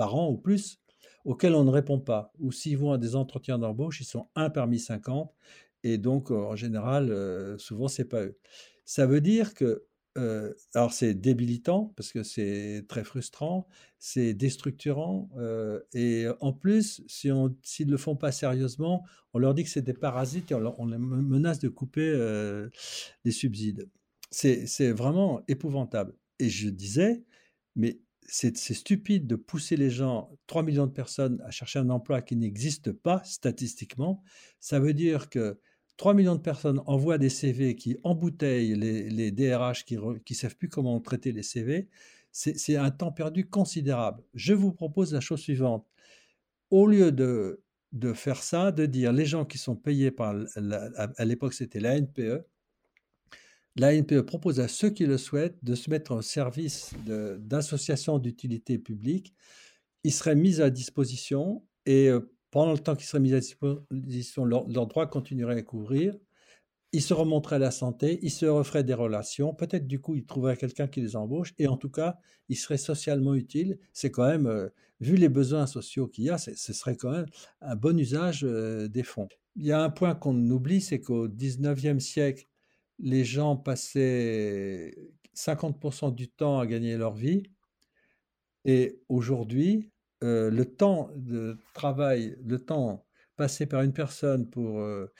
par 0.00 0.14
an 0.14 0.30
ou 0.30 0.38
plus 0.38 0.80
auxquels 1.26 1.54
on 1.54 1.64
ne 1.64 1.70
répond 1.70 2.00
pas. 2.00 2.32
Ou 2.38 2.52
s'ils 2.52 2.78
vont 2.78 2.92
à 2.92 2.96
des 2.96 3.16
entretiens 3.16 3.58
d'embauche, 3.58 4.00
ils 4.00 4.06
sont 4.06 4.28
un 4.34 4.48
parmi 4.48 4.78
50 4.78 5.30
et 5.82 5.98
donc 5.98 6.30
en 6.30 6.56
général, 6.56 7.10
euh, 7.10 7.58
souvent 7.58 7.86
c'est 7.86 8.06
pas 8.06 8.22
eux. 8.22 8.38
Ça 8.86 9.04
veut 9.04 9.20
dire 9.20 9.52
que 9.52 9.84
euh, 10.16 10.54
alors 10.74 10.94
c'est 10.94 11.12
débilitant 11.12 11.92
parce 11.96 12.12
que 12.12 12.22
c'est 12.22 12.86
très 12.88 13.04
frustrant, 13.04 13.68
c'est 13.98 14.32
déstructurant 14.32 15.28
euh, 15.36 15.80
et 15.92 16.28
en 16.40 16.54
plus, 16.54 17.02
si 17.06 17.30
s'ils 17.62 17.86
ne 17.86 17.92
le 17.92 17.98
font 17.98 18.16
pas 18.16 18.32
sérieusement, 18.32 19.04
on 19.34 19.38
leur 19.38 19.52
dit 19.52 19.64
que 19.64 19.70
c'est 19.70 19.82
des 19.82 19.92
parasites 19.92 20.50
et 20.50 20.54
on, 20.54 20.80
on 20.80 20.86
les 20.86 20.96
menace 20.96 21.58
de 21.58 21.68
couper 21.68 22.10
les 23.26 23.32
subsides. 23.32 23.90
C'est 24.30 24.92
vraiment 24.92 25.42
épouvantable. 25.46 26.14
Et 26.38 26.48
je 26.48 26.70
disais, 26.70 27.22
mais 27.76 28.00
c'est 28.32 28.74
stupide 28.74 29.26
de 29.26 29.34
pousser 29.34 29.76
les 29.76 29.90
gens, 29.90 30.30
3 30.46 30.62
millions 30.62 30.86
de 30.86 30.92
personnes, 30.92 31.42
à 31.44 31.50
chercher 31.50 31.80
un 31.80 31.90
emploi 31.90 32.22
qui 32.22 32.36
n'existe 32.36 32.92
pas 32.92 33.22
statistiquement. 33.24 34.22
Ça 34.60 34.78
veut 34.78 34.94
dire 34.94 35.28
que 35.28 35.58
3 35.96 36.14
millions 36.14 36.36
de 36.36 36.40
personnes 36.40 36.80
envoient 36.86 37.18
des 37.18 37.28
CV 37.28 37.74
qui 37.74 37.98
embouteillent 38.04 38.76
les, 38.76 39.32
DRH 39.32 39.84
qui 39.84 39.96
ne 39.96 40.34
savent 40.34 40.56
plus 40.56 40.68
comment 40.68 41.00
traiter 41.00 41.32
les 41.32 41.42
CV. 41.42 41.88
C'est 42.30 42.76
un 42.76 42.92
temps 42.92 43.10
perdu 43.10 43.48
considérable. 43.48 44.22
Je 44.34 44.54
vous 44.54 44.72
propose 44.72 45.12
la 45.12 45.20
chose 45.20 45.40
suivante. 45.40 45.84
Au 46.70 46.86
lieu 46.86 47.10
de, 47.10 47.64
de 47.90 48.12
faire 48.12 48.44
ça, 48.44 48.70
de 48.70 48.86
dire 48.86 49.12
les 49.12 49.26
gens 49.26 49.44
qui 49.44 49.58
sont 49.58 49.74
payés 49.74 50.12
par, 50.12 50.36
à 51.16 51.24
l'époque 51.24 51.52
c'était 51.52 51.80
la 51.80 52.00
NPE, 52.00 52.44
L'ANPE 53.76 54.22
propose 54.22 54.60
à 54.60 54.68
ceux 54.68 54.90
qui 54.90 55.06
le 55.06 55.16
souhaitent 55.16 55.62
de 55.62 55.74
se 55.74 55.90
mettre 55.90 56.12
au 56.12 56.22
service 56.22 56.92
d'associations 57.06 58.18
d'utilité 58.18 58.78
publique. 58.78 59.34
Ils 60.02 60.12
seraient 60.12 60.34
mis 60.34 60.60
à 60.60 60.70
disposition 60.70 61.62
et 61.86 62.08
euh, 62.08 62.20
pendant 62.50 62.72
le 62.72 62.78
temps 62.78 62.96
qu'ils 62.96 63.06
seraient 63.06 63.20
mis 63.20 63.32
à 63.32 63.40
disposition, 63.40 64.44
leurs 64.44 64.86
droits 64.86 65.06
continueraient 65.06 65.58
à 65.58 65.62
couvrir. 65.62 66.16
Ils 66.92 67.02
se 67.02 67.14
remonteraient 67.14 67.56
à 67.56 67.60
la 67.60 67.70
santé, 67.70 68.18
ils 68.22 68.32
se 68.32 68.46
referaient 68.46 68.82
des 68.82 68.94
relations. 68.94 69.54
Peut-être 69.54 69.86
du 69.86 70.00
coup, 70.00 70.16
ils 70.16 70.26
trouveraient 70.26 70.56
quelqu'un 70.56 70.88
qui 70.88 71.00
les 71.00 71.14
embauche 71.14 71.54
et 71.58 71.68
en 71.68 71.76
tout 71.76 71.90
cas, 71.90 72.18
ils 72.48 72.56
seraient 72.56 72.78
socialement 72.78 73.34
utiles. 73.34 73.78
C'est 73.92 74.10
quand 74.10 74.26
même, 74.26 74.48
euh, 74.48 74.68
vu 75.00 75.14
les 75.14 75.28
besoins 75.28 75.66
sociaux 75.66 76.08
qu'il 76.08 76.24
y 76.24 76.30
a, 76.30 76.38
ce 76.38 76.72
serait 76.72 76.96
quand 76.96 77.12
même 77.12 77.26
un 77.60 77.76
bon 77.76 77.96
usage 77.96 78.40
euh, 78.42 78.88
des 78.88 79.04
fonds. 79.04 79.28
Il 79.54 79.66
y 79.66 79.72
a 79.72 79.80
un 79.80 79.90
point 79.90 80.16
qu'on 80.16 80.36
oublie, 80.50 80.80
c'est 80.80 81.00
qu'au 81.00 81.28
19e 81.28 82.00
siècle, 82.00 82.48
les 83.02 83.24
gens 83.24 83.56
passaient 83.56 84.94
50% 85.34 86.14
du 86.14 86.28
temps 86.28 86.58
à 86.58 86.66
gagner 86.66 86.96
leur 86.96 87.14
vie. 87.14 87.44
Et 88.64 89.00
aujourd'hui, 89.08 89.90
euh, 90.22 90.50
le 90.50 90.64
temps 90.64 91.10
de 91.16 91.58
travail, 91.74 92.36
le 92.44 92.58
temps 92.58 93.06
passé 93.36 93.64
par 93.66 93.82
une 93.82 93.94
personne 93.94 94.48
pour 94.48 94.80
euh, 94.80 95.10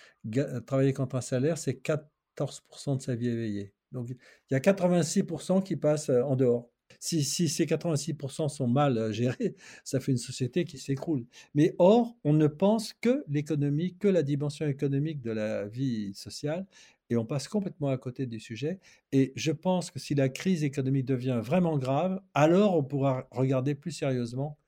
travailler 0.67 0.93
contre 0.93 1.17
un 1.17 1.23
salaire, 1.23 1.57
c'est 1.57 1.83
14% 1.83 2.99
de 2.99 3.03
sa 3.03 3.15
vie 3.15 3.29
éveillée. 3.29 3.73
Donc, 3.93 4.09
il 4.11 4.17
y 4.53 4.55
a 4.55 4.61
86% 4.61 5.63
qui 5.63 5.77
passent 5.77 6.11
euh, 6.11 6.23
en 6.23 6.37
dehors. 6.37 6.71
Si, 6.99 7.25
si, 7.25 7.49
ces 7.49 7.65
86% 7.65 8.49
sont 8.51 8.67
mal 8.67 9.11
gérés, 9.13 9.57
ça 9.85 10.01
fait 10.01 10.13
une 10.13 10.19
société 10.19 10.65
qui 10.65 10.77
s'écroule. 10.77 11.25
Mais 11.55 11.75
or, 11.79 12.15
on 12.25 12.35
ne 12.35 12.47
pense 12.47 12.93
que 12.93 13.25
l'économie, 13.27 13.97
que 13.97 14.09
la 14.09 14.23
dimension 14.23 14.67
économique 14.67 15.23
de 15.23 15.31
la 15.31 15.67
vie 15.67 16.13
sociale, 16.15 16.67
et 17.11 17.17
on 17.17 17.27
passe 17.27 17.49
complètement 17.49 17.89
à 17.89 17.99
côté 17.99 18.27
du 18.27 18.39
sujet. 18.39 18.79
Et 19.13 19.33
je 19.35 19.51
pense 19.51 19.91
que 19.91 19.99
si 19.99 20.15
la 20.15 20.29
crise 20.29 20.63
économique 20.65 21.07
devient 21.07 21.41
vraiment 21.43 21.77
grave, 21.77 22.21
alors 22.35 22.77
on 22.77 22.85
pourra 22.85 23.29
regarder 23.33 23.75
plus 23.75 23.91
sérieusement 23.91 24.59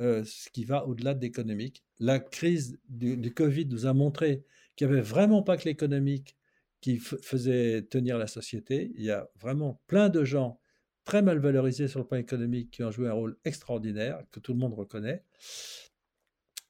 euh, 0.00 0.24
ce 0.24 0.50
qui 0.50 0.64
va 0.64 0.86
au-delà 0.86 1.14
de 1.14 1.20
l'économique. 1.20 1.84
La 2.00 2.18
crise 2.18 2.80
du, 2.88 3.32
Covid 3.32 3.66
nous 3.66 3.86
a 3.86 3.92
montré 3.92 4.42
qu'il 4.74 4.88
n'y 4.88 4.94
avait 4.94 5.02
vraiment 5.02 5.42
pas 5.42 5.56
que 5.56 5.66
l'économique 5.66 6.36
qui 6.80 6.98
faisait 6.98 7.82
tenir 7.82 8.18
la 8.18 8.26
société. 8.26 8.92
Il 8.96 9.04
y 9.04 9.10
a 9.10 9.28
vraiment 9.38 9.80
plein 9.86 10.08
de 10.08 10.24
gens 10.24 10.58
très 11.04 11.22
mal 11.22 11.38
valorisés 11.38 11.86
sur 11.86 12.00
le 12.00 12.06
plan 12.06 12.18
économique 12.18 12.70
qui 12.70 12.82
ont 12.82 12.90
joué 12.90 13.08
un 13.08 13.12
rôle 13.12 13.36
extraordinaire, 13.44 14.22
que 14.32 14.40
tout 14.40 14.52
le 14.52 14.58
monde 14.58 14.74
reconnaît. 14.74 15.22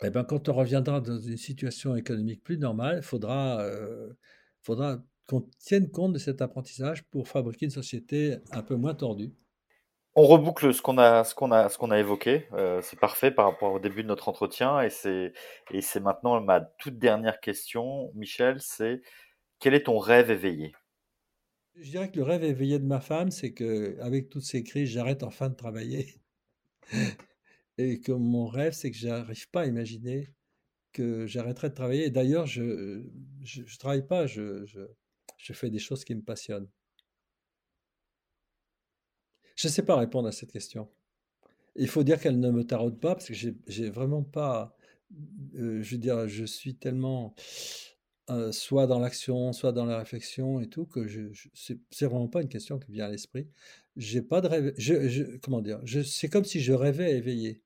Et 0.02 0.08
eh 0.08 0.10
ben, 0.10 0.24
quand 0.24 0.48
on 0.48 0.52
reviendra 0.52 1.00
dans 1.00 1.18
une 1.18 1.36
situation 1.36 1.96
économique 1.96 2.42
plus 2.42 2.58
normale, 2.58 2.98
il 2.98 3.02
faudra, 3.02 3.60
euh, 3.62 4.12
faudra 4.64 4.98
qu'on 5.28 5.42
tienne 5.58 5.90
compte 5.90 6.12
de 6.12 6.18
cet 6.18 6.42
apprentissage 6.42 7.04
pour 7.04 7.28
fabriquer 7.28 7.66
une 7.66 7.70
société 7.70 8.36
un 8.52 8.62
peu 8.62 8.76
moins 8.76 8.94
tordue. 8.94 9.32
On 10.16 10.26
reboucle 10.26 10.72
ce 10.72 10.80
qu'on 10.80 10.98
a, 10.98 11.24
ce 11.24 11.34
qu'on 11.34 11.50
a, 11.50 11.68
ce 11.68 11.76
qu'on 11.76 11.90
a 11.90 11.98
évoqué. 11.98 12.46
Euh, 12.52 12.80
c'est 12.82 12.98
parfait 12.98 13.32
par 13.32 13.46
rapport 13.46 13.72
au 13.72 13.80
début 13.80 14.02
de 14.02 14.08
notre 14.08 14.28
entretien 14.28 14.80
et 14.80 14.90
c'est, 14.90 15.32
et 15.72 15.80
c'est 15.80 16.00
maintenant 16.00 16.40
ma 16.40 16.60
toute 16.60 16.98
dernière 16.98 17.40
question, 17.40 18.12
Michel. 18.14 18.58
C'est 18.60 19.02
quel 19.58 19.74
est 19.74 19.84
ton 19.84 19.98
rêve 19.98 20.30
éveillé? 20.30 20.72
Je 21.74 21.90
dirais 21.90 22.10
que 22.10 22.16
le 22.16 22.22
rêve 22.22 22.44
éveillé 22.44 22.78
de 22.78 22.86
ma 22.86 23.00
femme, 23.00 23.32
c'est 23.32 23.52
que 23.52 23.98
avec 24.00 24.30
toutes 24.30 24.44
ces 24.44 24.62
crises, 24.62 24.90
j'arrête 24.90 25.24
enfin 25.24 25.48
de 25.48 25.56
travailler. 25.56 26.14
Et 27.78 28.00
que 28.00 28.12
mon 28.12 28.46
rêve, 28.46 28.72
c'est 28.72 28.92
que 28.92 28.96
j'arrive 28.96 29.50
pas 29.50 29.62
à 29.62 29.66
imaginer 29.66 30.28
que 30.94 31.26
j'arrêterai 31.26 31.68
de 31.68 31.74
travailler. 31.74 32.08
D'ailleurs, 32.10 32.46
je 32.46 32.62
ne 32.62 33.78
travaille 33.78 34.06
pas, 34.06 34.26
je, 34.26 34.64
je, 34.64 35.52
fais 35.52 35.68
des 35.68 35.78
choses 35.78 36.04
qui 36.04 36.14
me 36.14 36.22
passionnent. 36.22 36.68
Je 39.56 39.68
ne 39.68 39.72
sais 39.72 39.82
pas 39.82 39.96
répondre 39.96 40.28
à 40.28 40.32
cette 40.32 40.52
question. 40.52 40.88
Il 41.76 41.88
faut 41.88 42.04
dire 42.04 42.20
qu'elle 42.20 42.40
ne 42.40 42.50
me 42.50 42.64
taraude 42.64 42.98
pas 42.98 43.14
parce 43.14 43.26
que 43.26 43.34
j'ai 43.34 43.90
vraiment 43.90 44.22
pas. 44.22 44.76
Euh, 45.56 45.82
je 45.82 45.90
veux 45.92 46.00
dire, 46.00 46.28
je 46.28 46.44
suis 46.44 46.76
tellement 46.76 47.34
euh, 48.30 48.52
soit 48.52 48.86
dans 48.86 49.00
l'action, 49.00 49.52
soit 49.52 49.72
dans 49.72 49.84
la 49.84 49.98
réflexion 49.98 50.60
et 50.60 50.68
tout 50.68 50.86
que 50.86 51.06
je, 51.06 51.32
je 51.32 51.48
c'est 51.90 52.06
vraiment 52.06 52.28
pas 52.28 52.42
une 52.42 52.48
question 52.48 52.78
qui 52.78 52.92
vient 52.92 53.06
à 53.06 53.10
l'esprit. 53.10 53.48
J'ai 53.96 54.22
pas 54.22 54.40
de 54.40 54.48
rêve. 54.48 54.74
Je, 54.78 55.36
comment 55.38 55.60
dire 55.60 55.80
C'est 56.04 56.28
comme 56.28 56.44
si 56.44 56.60
je 56.60 56.72
rêvais 56.72 57.16
éveillé. 57.16 57.62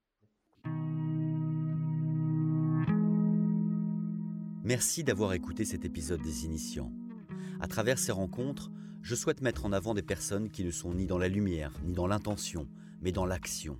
Merci 4.68 5.02
d'avoir 5.02 5.33
écouté 5.33 5.64
cet 5.64 5.87
épisode 5.87 6.20
des 6.20 6.44
Initiants. 6.44 6.92
À 7.59 7.68
travers 7.68 7.98
ces 7.98 8.12
rencontres, 8.12 8.70
je 9.00 9.14
souhaite 9.14 9.40
mettre 9.40 9.64
en 9.64 9.72
avant 9.72 9.94
des 9.94 10.02
personnes 10.02 10.50
qui 10.50 10.62
ne 10.62 10.70
sont 10.70 10.92
ni 10.92 11.07
dans 11.07 11.16
la 11.16 11.28
lumière, 11.28 11.72
ni 11.87 11.94
dans 11.94 12.07
l'intention, 12.07 12.68
mais 13.00 13.11
dans 13.11 13.24
l'action. 13.24 13.78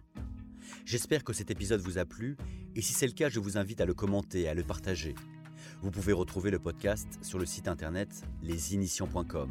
J'espère 0.87 1.25
que 1.25 1.35
cet 1.35 1.51
épisode 1.51 1.83
vous 1.83 1.99
a 1.99 2.07
plu, 2.07 2.39
et 2.75 2.81
si 2.81 2.95
c'est 2.95 3.07
le 3.07 3.13
cas, 3.13 3.29
je 3.29 3.39
vous 3.39 3.59
invite 3.59 3.83
à 3.83 3.85
le 3.85 3.93
commenter 3.93 4.49
à 4.49 4.55
le 4.55 4.63
partager. 4.63 5.15
Vous 5.83 5.91
pouvez 5.91 6.15
retrouver 6.15 6.51
le 6.51 6.59
podcast 6.59 7.19
sur 7.21 7.39
le 7.39 7.45
site 7.45 7.69
internet 7.69 8.23
lesinitiants.com 8.43 9.51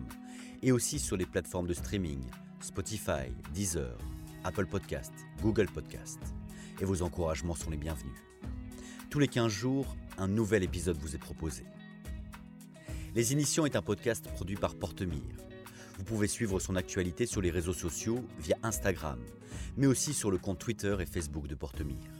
et 0.64 0.72
aussi 0.72 0.98
sur 0.98 1.18
les 1.18 1.28
plateformes 1.28 1.68
de 1.68 1.76
streaming 1.76 2.22
Spotify, 2.62 3.30
Deezer, 3.54 3.96
Apple 4.44 4.66
Podcast, 4.66 5.14
Google 5.44 5.68
Podcast. 5.68 6.18
Et 6.82 6.86
vos 6.86 7.04
encouragements 7.04 7.54
sont 7.54 7.70
les 7.70 7.78
bienvenus. 7.78 8.18
Tous 9.12 9.20
les 9.20 9.28
15 9.28 9.52
jours, 9.52 9.96
un 10.18 10.28
nouvel 10.28 10.64
épisode 10.64 10.98
vous 10.98 11.16
est 11.16 11.20
proposé. 11.20 11.64
Les 13.16 13.32
Initiants 13.34 13.66
est 13.66 13.76
un 13.76 13.82
podcast 13.82 14.30
produit 14.32 14.58
par 14.58 14.76
Portemire. 14.76 15.36
Vous 15.98 16.04
pouvez 16.04 16.28
suivre 16.28 16.60
son 16.60 16.76
actualité 16.76 17.26
sur 17.26 17.42
les 17.42 17.50
réseaux 17.50 17.74
sociaux 17.74 18.24
via 18.40 18.58
Instagram, 18.64 19.20
mais 19.78 19.88
aussi 19.88 20.14
sur 20.14 20.30
le 20.30 20.38
compte 20.38 20.60
Twitter 20.60 20.98
et 21.00 21.06
Facebook 21.06 21.48
de 21.48 21.56
Portemire. 21.56 22.12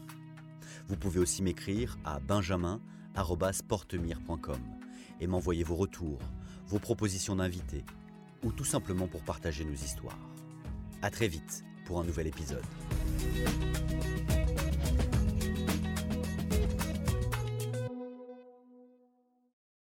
Vous 0.88 0.96
pouvez 0.98 1.20
aussi 1.20 1.44
m'écrire 1.44 1.98
à 2.04 2.20
benjamin.portemire.com 2.20 4.60
et 5.20 5.28
m'envoyer 5.28 5.64
vos 5.64 5.76
retours, 5.76 6.20
vos 6.68 6.80
propositions 6.80 7.36
d'invités 7.36 7.86
ou 8.44 8.52
tout 8.52 8.66
simplement 8.66 9.08
pour 9.08 9.24
partager 9.24 9.66
nos 9.66 9.74
histoires. 9.74 10.20
A 11.02 11.10
très 11.12 11.28
vite 11.28 11.64
pour 11.86 12.00
un 12.00 12.04
nouvel 12.04 12.28
épisode. 12.28 12.64